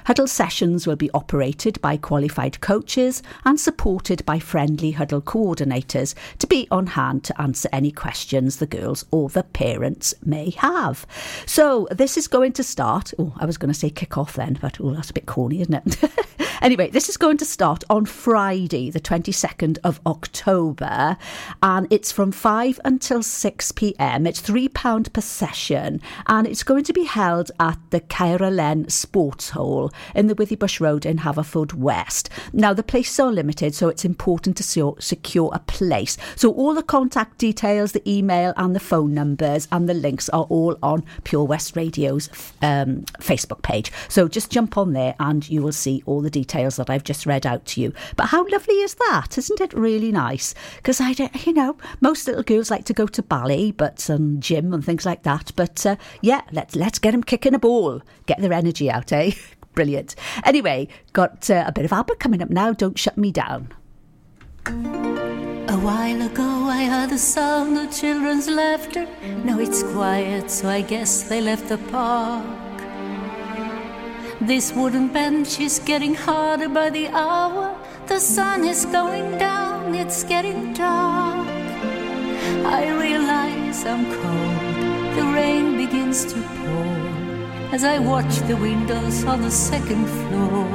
Huddle 0.05 0.27
sessions 0.27 0.87
will 0.87 0.95
be 0.95 1.11
operated 1.11 1.79
by 1.81 1.97
qualified 1.97 2.61
coaches 2.61 3.21
and 3.45 3.59
supported 3.59 4.25
by 4.25 4.39
friendly 4.39 4.91
Huddle 4.91 5.21
coordinators 5.21 6.15
to 6.39 6.47
be 6.47 6.67
on 6.71 6.87
hand 6.87 7.23
to 7.25 7.41
answer 7.41 7.69
any 7.71 7.91
questions 7.91 8.57
the 8.57 8.65
girls 8.65 9.05
or 9.11 9.29
the 9.29 9.43
parents 9.43 10.13
may 10.23 10.51
have. 10.51 11.05
So, 11.45 11.87
this 11.91 12.17
is 12.17 12.27
going 12.27 12.53
to 12.53 12.63
start. 12.63 13.13
Oh, 13.17 13.33
I 13.37 13.45
was 13.45 13.57
going 13.57 13.71
to 13.71 13.79
say 13.79 13.89
kick 13.89 14.17
off 14.17 14.33
then, 14.33 14.57
but 14.61 14.79
oh, 14.81 14.93
that's 14.93 15.09
a 15.09 15.13
bit 15.13 15.25
corny, 15.25 15.61
isn't 15.61 15.73
it? 15.73 16.11
anyway, 16.61 16.89
this 16.89 17.09
is 17.09 17.17
going 17.17 17.37
to 17.37 17.45
start 17.45 17.83
on 17.89 18.05
Friday, 18.05 18.89
the 18.89 18.99
22nd 18.99 19.79
of 19.83 19.99
October, 20.05 21.17
and 21.63 21.87
it's 21.89 22.11
from 22.11 22.31
5 22.31 22.79
until 22.85 23.23
6 23.23 23.71
pm. 23.71 24.27
It's 24.27 24.41
£3 24.41 25.13
per 25.13 25.21
session, 25.21 26.01
and 26.27 26.47
it's 26.47 26.63
going 26.63 26.83
to 26.83 26.93
be 26.93 27.03
held 27.03 27.51
at 27.59 27.79
the 27.89 27.99
Caer 27.99 28.37
Elen 28.39 28.91
Sports 28.91 29.49
Hall 29.51 29.91
in 30.15 30.27
the 30.27 30.35
Withybush 30.35 30.79
Road 30.79 31.05
in 31.05 31.19
Haverfordwest. 31.19 32.29
Now, 32.53 32.73
the 32.73 32.83
places 32.83 33.19
are 33.19 33.31
limited, 33.31 33.73
so 33.73 33.89
it's 33.89 34.05
important 34.05 34.57
to 34.57 34.95
secure 34.99 35.49
a 35.53 35.59
place. 35.59 36.17
So, 36.35 36.51
all 36.51 36.73
the 36.73 36.83
contact 36.83 37.37
details, 37.37 37.91
the 37.91 38.09
email, 38.09 38.53
and 38.57 38.75
the 38.75 38.79
phone 38.79 39.13
numbers 39.13 39.67
and 39.71 39.89
the 39.89 39.93
links 39.93 40.29
are 40.29 40.43
all 40.43 40.77
on 40.83 41.03
Pure 41.23 41.45
West 41.45 41.75
Radio's 41.75 42.29
um, 42.61 43.01
Facebook 43.19 43.61
page. 43.63 43.91
So, 44.09 44.27
just 44.27 44.51
jump 44.51 44.77
on 44.77 44.93
there 44.93 45.15
and 45.19 45.49
you 45.49 45.61
will 45.61 45.71
see 45.71 46.03
all 46.05 46.21
the 46.21 46.29
details 46.29 46.50
that 46.51 46.89
I've 46.89 47.03
just 47.03 47.25
read 47.25 47.45
out 47.45 47.65
to 47.67 47.81
you. 47.81 47.93
But 48.15 48.27
how 48.27 48.45
lovely 48.47 48.75
is 48.75 48.95
that? 48.95 49.37
Isn't 49.37 49.61
it 49.61 49.73
really 49.73 50.11
nice? 50.11 50.53
Because 50.75 50.99
I 50.99 51.13
don't, 51.13 51.45
you 51.45 51.53
know, 51.53 51.77
most 52.01 52.27
little 52.27 52.43
girls 52.43 52.69
like 52.69 52.85
to 52.85 52.93
go 52.93 53.07
to 53.07 53.23
ballet, 53.23 53.71
but 53.71 54.09
um, 54.09 54.39
gym 54.39 54.73
and 54.73 54.83
things 54.83 55.05
like 55.05 55.23
that. 55.23 55.51
But 55.55 55.85
uh, 55.85 55.95
yeah, 56.21 56.41
let's 56.51 56.75
let's 56.75 56.99
get 56.99 57.11
them 57.11 57.23
kicking 57.23 57.53
a 57.53 57.59
ball, 57.59 58.01
get 58.25 58.39
their 58.39 58.53
energy 58.53 58.89
out, 58.89 59.11
eh? 59.11 59.31
Brilliant. 59.73 60.15
Anyway, 60.43 60.89
got 61.13 61.49
uh, 61.49 61.63
a 61.65 61.71
bit 61.71 61.85
of 61.85 61.93
ABBA 61.93 62.15
coming 62.15 62.41
up 62.41 62.49
now. 62.49 62.73
Don't 62.73 62.99
shut 62.99 63.17
me 63.17 63.31
down. 63.31 63.73
A 64.65 65.77
while 65.77 66.21
ago, 66.21 66.67
I 66.67 66.85
heard 66.85 67.11
the 67.11 67.17
sound 67.17 67.77
of 67.77 67.97
children's 67.97 68.49
laughter. 68.49 69.07
Now 69.45 69.59
it's 69.59 69.83
quiet, 69.83 70.51
so 70.51 70.67
I 70.67 70.81
guess 70.81 71.23
they 71.23 71.39
left 71.39 71.69
the 71.69 71.77
park. 71.77 72.60
This 74.41 74.73
wooden 74.73 75.09
bench 75.09 75.59
is 75.59 75.77
getting 75.77 76.15
harder 76.15 76.67
by 76.67 76.89
the 76.89 77.09
hour. 77.09 77.77
The 78.07 78.19
sun 78.19 78.65
is 78.65 78.85
going 78.87 79.37
down, 79.37 79.93
it's 79.93 80.23
getting 80.23 80.73
dark. 80.73 81.47
I 82.65 82.89
realize 82.89 83.85
I'm 83.85 84.03
cold, 84.03 85.15
the 85.15 85.31
rain 85.35 85.77
begins 85.77 86.25
to 86.33 86.41
pour 86.41 87.71
as 87.71 87.83
I 87.83 87.99
watch 87.99 88.39
the 88.47 88.57
windows 88.57 89.23
on 89.25 89.43
the 89.43 89.51
second 89.51 90.07
floor. 90.07 90.65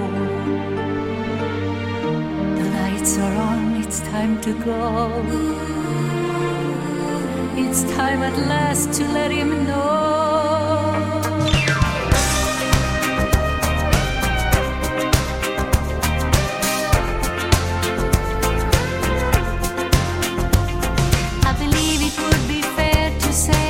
The 2.58 2.70
lights 2.78 3.18
are 3.18 3.36
on, 3.50 3.82
it's 3.82 3.98
time 4.12 4.40
to 4.42 4.52
go. 4.62 5.10
It's 7.56 7.82
time 7.96 8.22
at 8.22 8.38
last 8.46 8.92
to 8.92 9.04
let 9.08 9.32
him 9.32 9.66
know. 9.66 10.65
Say 23.36 23.65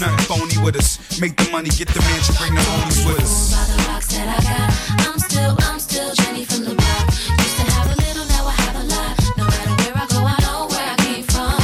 Nothing 0.00 0.24
phony 0.26 0.58
with 0.64 0.76
us. 0.76 0.98
Make 1.20 1.36
the 1.36 1.50
money, 1.50 1.70
get 1.70 1.88
the 1.88 2.00
mansion, 2.00 2.34
bring 2.38 2.54
the 2.54 2.60
homies 2.60 3.06
with 3.06 3.20
us. 3.22 3.52
By 3.52 3.64
the 3.70 3.88
rocks 3.88 4.08
that 4.14 4.28
I 4.28 4.38
got, 4.42 4.70
I'm 5.06 5.18
still, 5.18 5.56
I'm 5.60 5.78
still 5.78 6.14
Jenny 6.14 6.44
from 6.44 6.64
the 6.64 6.74
block. 6.74 7.06
Used 7.06 7.56
to 7.58 7.64
have 7.70 7.86
a 7.86 7.96
little, 8.02 8.26
now 8.26 8.46
I 8.46 8.54
have 8.62 8.76
a 8.76 8.84
lot. 8.84 9.12
No 9.36 9.44
matter 9.44 9.74
where 9.82 9.96
I 10.02 10.06
go, 10.06 10.18
I 10.26 10.36
know 10.42 10.66
where 10.70 10.88
I 10.90 10.96
came 11.06 11.24
from. 11.24 11.54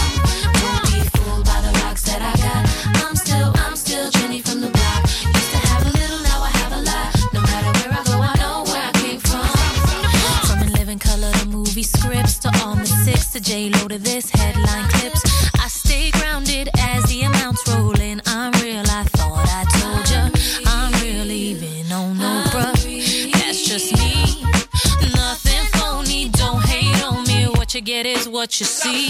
Don't 0.62 0.86
be 0.92 1.00
fooled 1.14 1.44
by 1.46 1.58
the 1.62 1.72
rocks 1.82 2.02
that 2.10 2.22
I 2.22 2.34
got. 2.38 2.62
I'm 3.02 3.16
still, 3.16 3.50
I'm 3.66 3.74
still 3.74 4.10
Jenny 4.10 4.40
from 4.42 4.60
the 4.60 4.70
block. 4.70 5.02
Used 5.34 5.50
to 5.54 5.58
have 5.70 5.82
a 5.86 5.90
little, 5.98 6.20
now 6.22 6.42
I 6.42 6.50
have 6.62 6.72
a 6.74 6.82
lot. 6.82 7.08
No 7.34 7.40
matter 7.42 7.70
where 7.78 7.92
I 7.98 8.02
go, 8.06 8.16
I 8.22 8.34
know 8.38 8.56
where 8.70 8.82
I 8.82 8.92
came 9.02 9.18
from. 9.18 9.46
From 10.46 10.58
in 10.62 10.72
living 10.74 10.98
color 10.98 11.32
to 11.32 11.46
movie 11.46 11.82
scripts 11.82 12.38
to 12.44 12.50
all 12.62 12.74
the 12.74 12.86
six 12.86 13.30
to 13.34 13.40
J 13.40 13.70
Lo 13.70 13.88
to 13.88 13.98
this 13.98 14.30
you 28.60 28.66
see. 28.66 29.07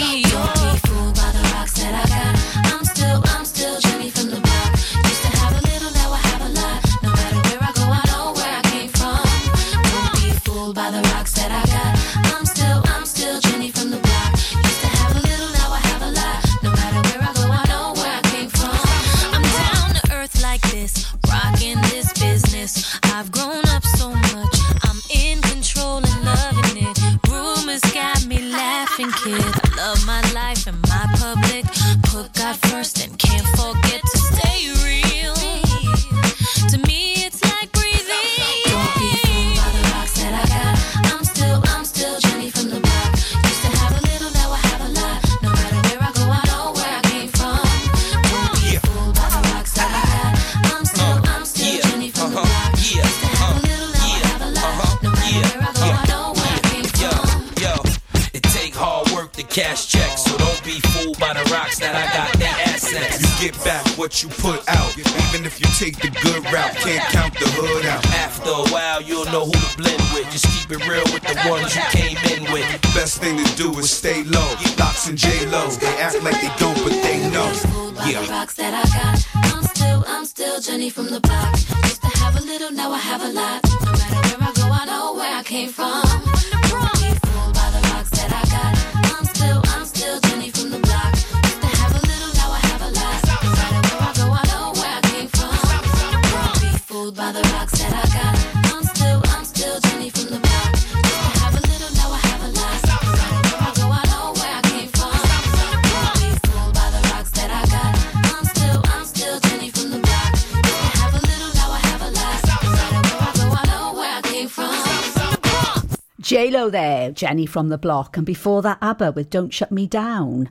There, 116.71 117.11
Jenny 117.11 117.47
from 117.47 117.69
the 117.69 117.79
block, 117.79 118.16
and 118.16 118.27
before 118.27 118.62
that, 118.62 118.79
ABBA 118.83 119.12
with 119.12 119.31
Don't 119.31 119.53
Shut 119.53 119.73
Me 119.73 119.87
Down. 119.87 120.49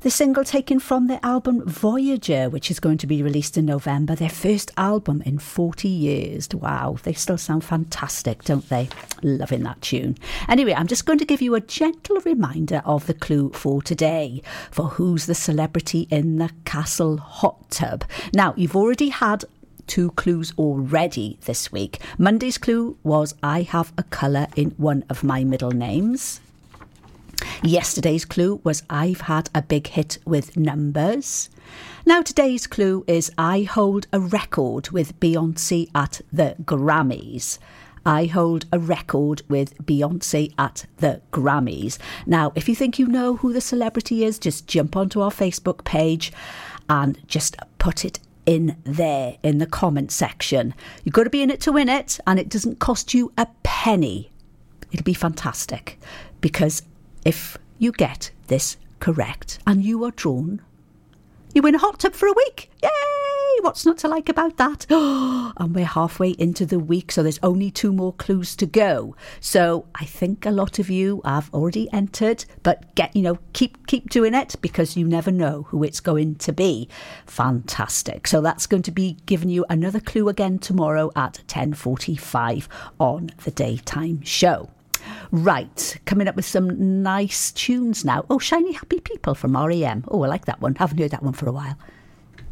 The 0.00 0.10
single 0.10 0.44
taken 0.44 0.80
from 0.80 1.06
their 1.06 1.20
album 1.22 1.62
Voyager, 1.66 2.48
which 2.48 2.70
is 2.70 2.80
going 2.80 2.98
to 2.98 3.06
be 3.06 3.22
released 3.22 3.56
in 3.56 3.66
November, 3.66 4.14
their 4.14 4.28
first 4.28 4.70
album 4.76 5.22
in 5.24 5.38
40 5.38 5.88
years. 5.88 6.48
Wow, 6.52 6.96
they 7.02 7.12
still 7.12 7.38
sound 7.38 7.64
fantastic, 7.64 8.44
don't 8.44 8.68
they? 8.68 8.88
Loving 9.22 9.62
that 9.62 9.80
tune. 9.82 10.16
Anyway, 10.48 10.74
I'm 10.74 10.86
just 10.86 11.06
going 11.06 11.18
to 11.18 11.24
give 11.24 11.42
you 11.42 11.54
a 11.54 11.60
gentle 11.60 12.16
reminder 12.24 12.82
of 12.84 13.06
the 13.06 13.14
clue 13.14 13.50
for 13.50 13.82
today 13.82 14.42
for 14.70 14.88
who's 14.88 15.26
the 15.26 15.34
celebrity 15.34 16.08
in 16.10 16.38
the 16.38 16.50
castle 16.64 17.18
hot 17.18 17.70
tub. 17.70 18.04
Now, 18.34 18.54
you've 18.56 18.76
already 18.76 19.10
had 19.10 19.44
two 19.90 20.12
clues 20.12 20.54
already 20.56 21.36
this 21.46 21.72
week. 21.72 22.00
Monday's 22.16 22.58
clue 22.58 22.96
was 23.02 23.34
I 23.42 23.62
have 23.62 23.92
a 23.98 24.04
colour 24.04 24.46
in 24.54 24.70
one 24.76 25.04
of 25.10 25.24
my 25.24 25.42
middle 25.42 25.72
names. 25.72 26.40
Yesterday's 27.64 28.24
clue 28.24 28.60
was 28.62 28.84
I've 28.88 29.22
had 29.22 29.50
a 29.52 29.62
big 29.62 29.88
hit 29.88 30.18
with 30.24 30.56
numbers. 30.56 31.50
Now, 32.06 32.22
today's 32.22 32.68
clue 32.68 33.04
is 33.08 33.32
I 33.36 33.62
hold 33.62 34.06
a 34.12 34.20
record 34.20 34.90
with 34.90 35.18
Beyonce 35.18 35.88
at 35.92 36.20
the 36.32 36.54
Grammys. 36.62 37.58
I 38.06 38.26
hold 38.26 38.66
a 38.72 38.78
record 38.78 39.42
with 39.48 39.76
Beyonce 39.84 40.54
at 40.56 40.86
the 40.98 41.20
Grammys. 41.32 41.98
Now, 42.26 42.52
if 42.54 42.68
you 42.68 42.76
think 42.76 43.00
you 43.00 43.08
know 43.08 43.36
who 43.36 43.52
the 43.52 43.60
celebrity 43.60 44.24
is, 44.24 44.38
just 44.38 44.68
jump 44.68 44.96
onto 44.96 45.20
our 45.20 45.32
Facebook 45.32 45.82
page 45.84 46.32
and 46.88 47.18
just 47.26 47.56
put 47.78 48.04
it 48.04 48.20
in 48.50 48.76
there 48.82 49.38
in 49.44 49.58
the 49.58 49.66
comment 49.66 50.10
section. 50.10 50.74
You've 51.04 51.14
got 51.14 51.22
to 51.22 51.30
be 51.30 51.40
in 51.40 51.50
it 51.50 51.60
to 51.60 51.70
win 51.70 51.88
it, 51.88 52.18
and 52.26 52.36
it 52.36 52.48
doesn't 52.48 52.80
cost 52.80 53.14
you 53.14 53.32
a 53.38 53.46
penny. 53.62 54.32
It'll 54.90 55.04
be 55.04 55.14
fantastic 55.14 56.00
because 56.40 56.82
if 57.24 57.56
you 57.78 57.92
get 57.92 58.32
this 58.48 58.76
correct 58.98 59.60
and 59.68 59.84
you 59.84 60.02
are 60.04 60.10
drawn, 60.10 60.60
you 61.54 61.62
win 61.62 61.76
a 61.76 61.78
hot 61.78 62.00
tub 62.00 62.14
for 62.14 62.26
a 62.26 62.32
week. 62.32 62.72
Yay! 62.82 63.29
What's 63.62 63.84
not 63.84 63.98
to 63.98 64.08
like 64.08 64.30
about 64.30 64.56
that? 64.56 64.86
and 64.90 65.74
we're 65.74 65.84
halfway 65.84 66.30
into 66.30 66.64
the 66.64 66.78
week, 66.78 67.12
so 67.12 67.22
there's 67.22 67.38
only 67.42 67.70
two 67.70 67.92
more 67.92 68.14
clues 68.14 68.56
to 68.56 68.64
go. 68.64 69.14
So 69.38 69.84
I 69.94 70.06
think 70.06 70.46
a 70.46 70.50
lot 70.50 70.78
of 70.78 70.88
you 70.88 71.20
have 71.26 71.52
already 71.52 71.92
entered, 71.92 72.46
but 72.62 72.94
get 72.94 73.14
you 73.14 73.20
know 73.22 73.38
keep 73.52 73.86
keep 73.86 74.08
doing 74.08 74.32
it 74.32 74.56
because 74.62 74.96
you 74.96 75.06
never 75.06 75.30
know 75.30 75.64
who 75.68 75.84
it's 75.84 76.00
going 76.00 76.36
to 76.36 76.52
be. 76.52 76.88
Fantastic. 77.26 78.26
So 78.26 78.40
that's 78.40 78.66
going 78.66 78.82
to 78.84 78.90
be 78.90 79.18
giving 79.26 79.50
you 79.50 79.66
another 79.68 80.00
clue 80.00 80.30
again 80.30 80.58
tomorrow 80.58 81.12
at 81.14 81.42
10:45 81.46 82.66
on 82.98 83.30
the 83.44 83.50
daytime 83.50 84.22
show. 84.22 84.70
Right, 85.30 85.98
coming 86.06 86.28
up 86.28 86.36
with 86.36 86.46
some 86.46 87.02
nice 87.02 87.52
tunes 87.52 88.06
now. 88.06 88.24
Oh, 88.30 88.38
Shiny 88.38 88.72
Happy 88.72 89.00
People 89.00 89.34
from 89.34 89.56
REM. 89.56 90.04
Oh, 90.08 90.22
I 90.22 90.28
like 90.28 90.46
that 90.46 90.62
one. 90.62 90.76
Haven't 90.76 90.98
heard 90.98 91.10
that 91.10 91.22
one 91.22 91.34
for 91.34 91.46
a 91.46 91.52
while. 91.52 91.76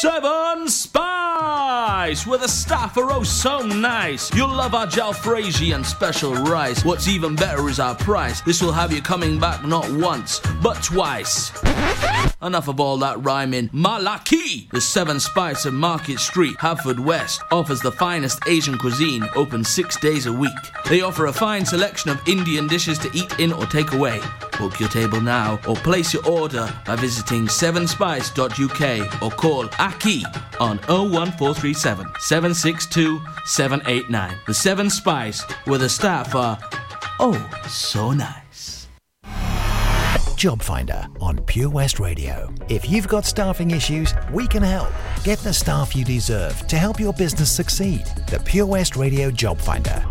Seven 0.00 0.68
Spice, 0.68 2.26
where 2.26 2.38
the 2.38 2.48
staff 2.48 2.96
are 2.96 3.12
oh 3.12 3.22
so 3.22 3.60
nice. 3.60 4.34
You'll 4.34 4.48
love 4.48 4.74
our 4.74 4.86
jalfrezi 4.86 5.74
and 5.74 5.84
special 5.84 6.34
rice. 6.34 6.82
What's 6.82 7.08
even 7.08 7.36
better 7.36 7.68
is 7.68 7.78
our 7.78 7.94
price. 7.94 8.40
This 8.40 8.62
will 8.62 8.72
have 8.72 8.90
you 8.90 9.02
coming 9.02 9.38
back 9.38 9.66
not 9.66 9.88
once, 9.92 10.40
but 10.62 10.82
twice. 10.82 11.52
Enough 12.42 12.68
of 12.68 12.80
all 12.80 12.96
that 12.98 13.22
rhyming. 13.22 13.68
Malaki! 13.68 14.68
The 14.70 14.80
Seven 14.80 15.20
Spice 15.20 15.66
of 15.66 15.74
Market 15.74 16.18
Street, 16.18 16.56
Haverfordwest, 16.56 17.40
offers 17.52 17.80
the 17.80 17.92
finest 17.92 18.40
Asian 18.48 18.78
cuisine, 18.78 19.28
open 19.36 19.62
six 19.62 19.96
days 20.00 20.26
a 20.26 20.32
week. 20.32 20.50
They 20.88 21.02
offer 21.02 21.26
a 21.26 21.32
fine 21.32 21.64
selection 21.66 22.10
of 22.10 22.26
Indian 22.26 22.66
dishes 22.66 22.98
to 23.00 23.10
eat 23.14 23.38
in 23.38 23.52
or 23.52 23.66
take 23.66 23.92
away. 23.92 24.20
Book 24.58 24.80
your 24.80 24.88
table 24.88 25.20
now 25.20 25.60
or 25.68 25.76
place 25.76 26.12
your 26.12 26.26
order 26.26 26.72
by 26.84 26.96
visiting 26.96 27.46
sevenspice.uk 27.46 29.22
or 29.22 29.30
call 29.30 29.68
Aki 29.82 30.24
on 30.60 30.78
01437 30.86 32.06
762 32.20 33.20
789. 33.46 34.38
The 34.46 34.54
Seven 34.54 34.88
Spice, 34.88 35.42
where 35.64 35.80
the 35.80 35.88
staff 35.88 36.36
are 36.36 36.56
oh 37.18 37.50
so 37.68 38.12
nice. 38.12 38.86
Job 40.36 40.62
Finder 40.62 41.04
on 41.20 41.38
Pure 41.46 41.70
West 41.70 41.98
Radio. 41.98 42.54
If 42.68 42.88
you've 42.88 43.08
got 43.08 43.24
staffing 43.24 43.72
issues, 43.72 44.14
we 44.32 44.46
can 44.46 44.62
help. 44.62 44.92
Get 45.24 45.40
the 45.40 45.52
staff 45.52 45.96
you 45.96 46.04
deserve 46.04 46.64
to 46.68 46.76
help 46.76 47.00
your 47.00 47.12
business 47.14 47.50
succeed. 47.50 48.04
The 48.30 48.38
Pure 48.38 48.66
West 48.66 48.94
Radio 48.94 49.32
Job 49.32 49.60
Finder. 49.60 50.04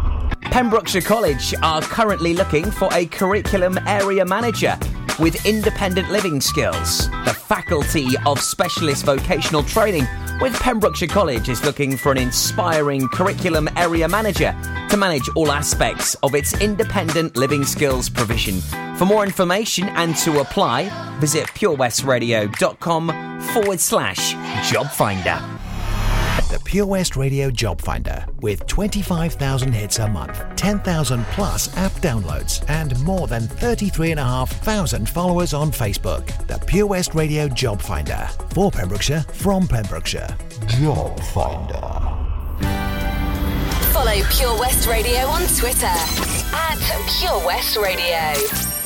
Pembrokeshire 0.52 1.02
College 1.02 1.56
are 1.64 1.82
currently 1.82 2.34
looking 2.34 2.70
for 2.70 2.90
a 2.92 3.06
curriculum 3.06 3.80
area 3.88 4.26
manager 4.26 4.78
with 5.20 5.46
independent 5.46 6.10
living 6.10 6.42
skills. 6.42 7.10
The 7.26 7.34
Faculty 7.34 8.08
of 8.26 8.40
Specialist 8.40 9.06
Vocational 9.06 9.64
Training 9.64 10.08
with 10.42 10.54
Pembrokeshire 10.60 11.08
College 11.08 11.50
is 11.50 11.64
looking 11.64 11.98
for 11.98 12.12
an 12.12 12.18
inspiring 12.18 13.08
curriculum 13.10 13.70
area 13.78 14.08
manager 14.08 14.56
to 14.90 14.98
manage 14.98 15.30
all 15.36 15.52
aspects 15.52 16.16
of 16.24 16.36
its 16.36 16.60
independent 16.62 17.38
living 17.38 17.64
skills 17.64 18.10
provision. 18.10 18.60
For 18.98 19.06
more 19.06 19.24
information 19.24 19.90
and 19.90 20.16
to 20.18 20.42
apply, 20.42 20.90
visit 21.20 21.48
purewestradio.com 21.48 23.42
forward 23.54 23.80
slash 23.80 24.34
job 24.72 24.90
finder. 24.92 25.61
The 26.50 26.62
Pure 26.64 26.86
West 26.86 27.16
Radio 27.16 27.52
Job 27.52 27.82
Finder 27.82 28.26
with 28.42 28.66
25,000 28.68 29.72
hits 29.74 30.00
a 30.00 30.08
month, 30.08 30.44
10,000 30.56 31.26
plus 31.28 31.76
app 31.78 31.92
downloads, 31.94 32.64
and 32.70 33.00
more 33.02 33.28
than 33.28 33.44
33,500 33.44 35.10
followers 35.10 35.54
on 35.54 35.72
Facebook. 35.72 36.26
The 36.48 36.58
Pure 36.66 36.88
West 36.88 37.16
Radio 37.16 37.48
Job 37.48 37.82
Finder 37.82 38.30
for 38.52 38.72
Pembrokeshire 38.72 39.22
from 39.34 39.68
Pembrokeshire. 39.68 40.36
Job 40.68 41.20
Finder. 41.34 42.22
Follow 43.92 44.22
Pure 44.30 44.60
West 44.60 44.88
Radio 44.88 45.20
on 45.28 45.42
Twitter 45.58 45.86
at 45.86 46.78
Pure 47.20 47.46
West 47.46 47.78
Radio. 47.78 48.81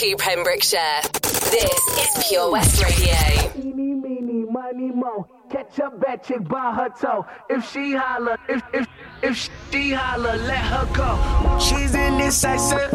to 0.00 0.16
Pembrokeshire. 0.16 1.02
This 1.52 1.88
is 1.98 2.24
Pure 2.26 2.52
West 2.52 2.82
Radio. 2.82 3.52
Meeny, 3.54 3.92
meeny, 3.92 4.44
money, 4.50 4.90
mo. 4.90 5.28
Catch 5.50 5.78
a 5.78 5.90
bad 5.90 6.24
chick 6.24 6.42
by 6.48 6.72
her 6.72 6.88
toe. 6.88 7.26
If 7.50 7.70
she 7.70 7.92
holler, 7.92 8.38
if, 8.48 8.62
if, 8.72 8.88
if 9.22 9.50
she 9.70 9.92
holler, 9.92 10.38
let 10.38 10.64
her 10.72 10.88
go. 10.94 11.58
She's 11.58 11.94
indecisive. 11.94 12.90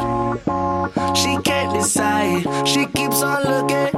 She 1.15 1.37
can't 1.43 1.75
decide. 1.75 2.67
She 2.67 2.87
keeps 2.87 3.21
on 3.21 3.43
looking 3.43 3.91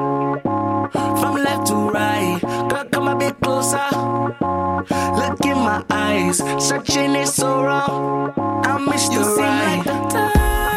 from 0.92 1.36
left 1.36 1.68
to 1.68 1.76
right. 1.76 2.42
Girl, 2.42 2.84
come 2.92 3.08
a 3.08 3.16
bit 3.16 3.40
closer. 3.40 3.88
Look 5.16 5.46
in 5.46 5.58
my 5.58 5.82
eyes. 5.90 6.40
Searching 6.60 7.16
is 7.16 7.34
so 7.34 7.64
wrong. 7.64 8.34
I 8.66 8.78
miss 8.80 9.10
you. 9.14 9.22
Right. 9.22 9.36
Seem 9.36 9.46
like 9.46 9.84
the 9.86 10.10
time 10.10 10.77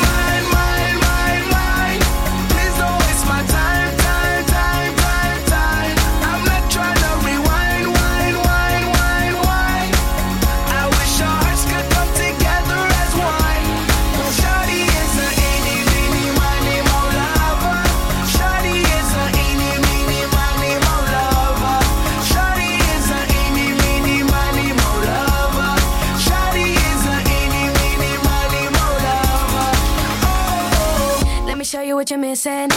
what 32.01 32.09
you're 32.09 32.17
missing. 32.17 32.67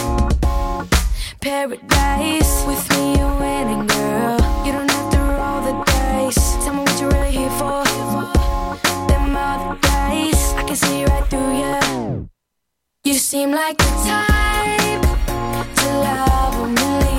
Paradise 1.40 2.62
with 2.66 2.86
me, 2.90 3.16
you're 3.16 3.36
winning, 3.40 3.86
girl. 3.86 4.36
You 4.66 4.72
don't 4.72 4.90
have 4.90 5.10
to 5.12 5.18
roll 5.18 5.60
the 5.62 5.82
dice. 5.86 6.62
Tell 6.62 6.74
me 6.74 6.80
what 6.80 7.00
you're 7.00 7.10
really 7.10 7.30
here 7.30 7.48
for. 7.52 7.82
Them 9.08 9.34
other 9.34 9.78
guys, 9.80 10.52
I 10.58 10.64
can 10.66 10.76
see 10.76 11.06
right 11.06 11.26
through 11.30 11.56
you. 11.56 12.28
You 13.04 13.14
seem 13.14 13.52
like 13.52 13.78
the 13.78 13.92
type 14.04 15.02
to 15.76 15.88
love 16.00 16.60
a 16.60 16.68
million. 16.68 17.13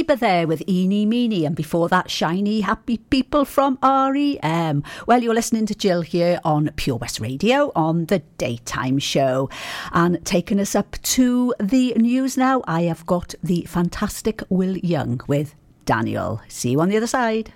Bieber 0.00 0.18
there 0.18 0.46
with 0.46 0.66
Eeny 0.66 1.04
Meeny, 1.04 1.44
and 1.44 1.54
before 1.54 1.90
that, 1.90 2.10
Shiny 2.10 2.62
Happy 2.62 2.96
People 2.96 3.44
from 3.44 3.78
REM. 3.82 4.82
Well, 5.06 5.22
you're 5.22 5.34
listening 5.34 5.66
to 5.66 5.74
Jill 5.74 6.00
here 6.00 6.40
on 6.42 6.70
Pure 6.76 6.96
West 6.96 7.20
Radio 7.20 7.70
on 7.76 8.06
the 8.06 8.20
daytime 8.38 8.98
show. 8.98 9.50
And 9.92 10.24
taking 10.24 10.58
us 10.58 10.74
up 10.74 10.96
to 11.02 11.54
the 11.60 11.92
news 11.96 12.38
now, 12.38 12.62
I 12.66 12.82
have 12.82 13.04
got 13.04 13.34
the 13.42 13.66
fantastic 13.68 14.42
Will 14.48 14.78
Young 14.78 15.20
with 15.26 15.54
Daniel. 15.84 16.40
See 16.48 16.70
you 16.70 16.80
on 16.80 16.88
the 16.88 16.96
other 16.96 17.06
side. 17.06 17.52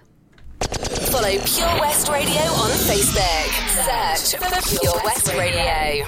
Follow 0.60 1.30
Pure 1.30 1.80
West 1.80 2.08
Radio 2.08 2.42
on 2.42 2.70
Facebook. 2.72 4.28
Search 4.28 4.42
for 4.42 4.78
Pure 4.80 5.00
West 5.02 5.28
Radio. 5.28 6.04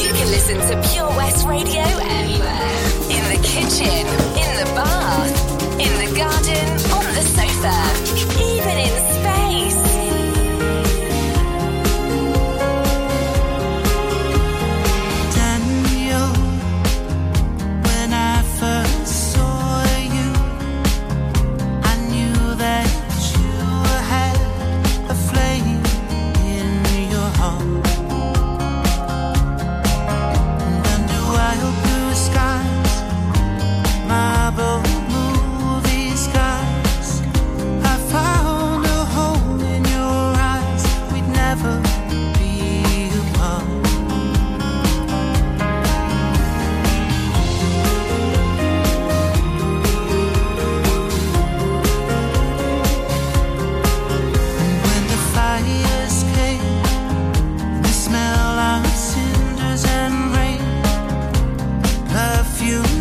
You 0.00 0.14
can 0.14 0.28
listen 0.30 0.56
to 0.56 0.88
Pure 0.92 1.08
West 1.08 1.46
Radio 1.46 1.82
anywhere. 1.82 2.88
In 3.10 3.36
the 3.36 3.46
kitchen, 3.46 4.06
in 4.38 4.64
the 4.64 4.72
bath 4.74 5.47
in 5.80 5.92
the 5.98 6.12
garden, 6.16 6.68
on 6.92 7.04
the 7.14 7.22
sofa, 7.22 7.74
even 8.42 8.78
in 8.78 9.17
perfume 62.58 62.97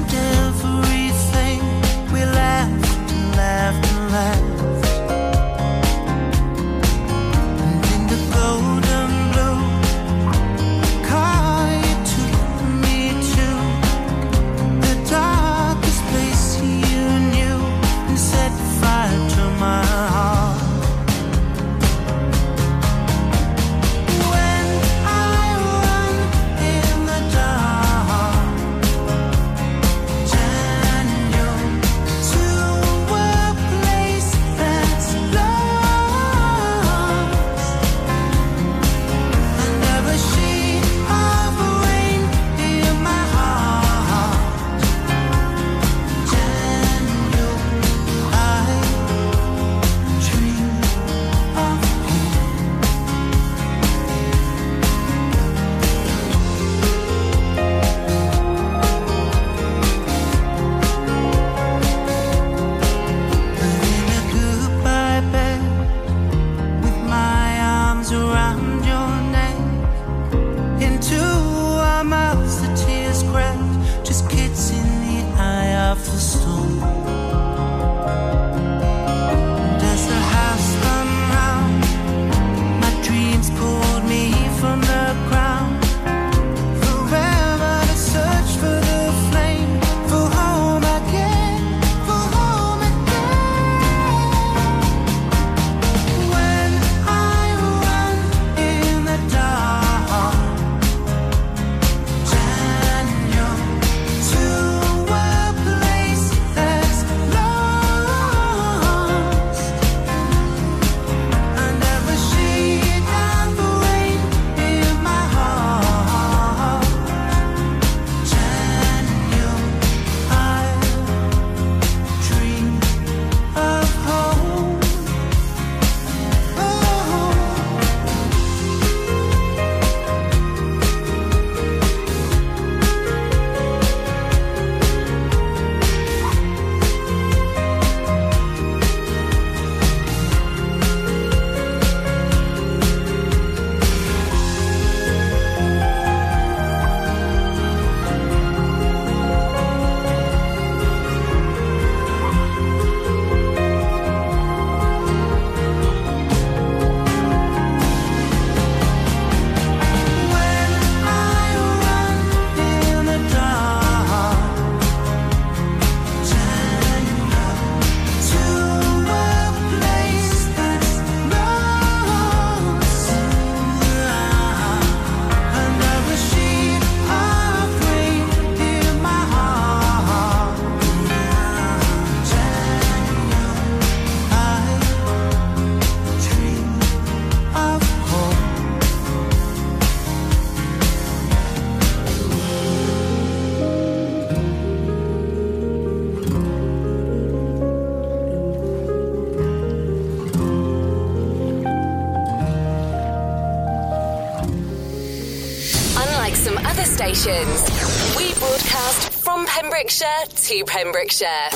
to 210.47 210.63
Pembrokeshire. 210.63 211.49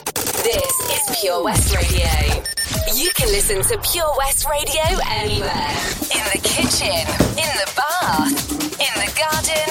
This 0.43 0.79
is 0.91 1.21
Pure 1.21 1.45
West 1.45 1.73
Radio. 1.73 2.43
You 2.93 3.09
can 3.15 3.29
listen 3.29 3.61
to 3.61 3.79
Pure 3.89 4.13
West 4.17 4.45
Radio 4.49 4.83
anywhere. 5.07 5.71
In 6.11 6.23
the 6.33 6.41
kitchen, 6.43 6.99
in 7.39 7.51
the 7.55 7.71
bath, 7.73 8.51
in 8.51 8.93
the 8.99 9.07
garden, 9.15 9.70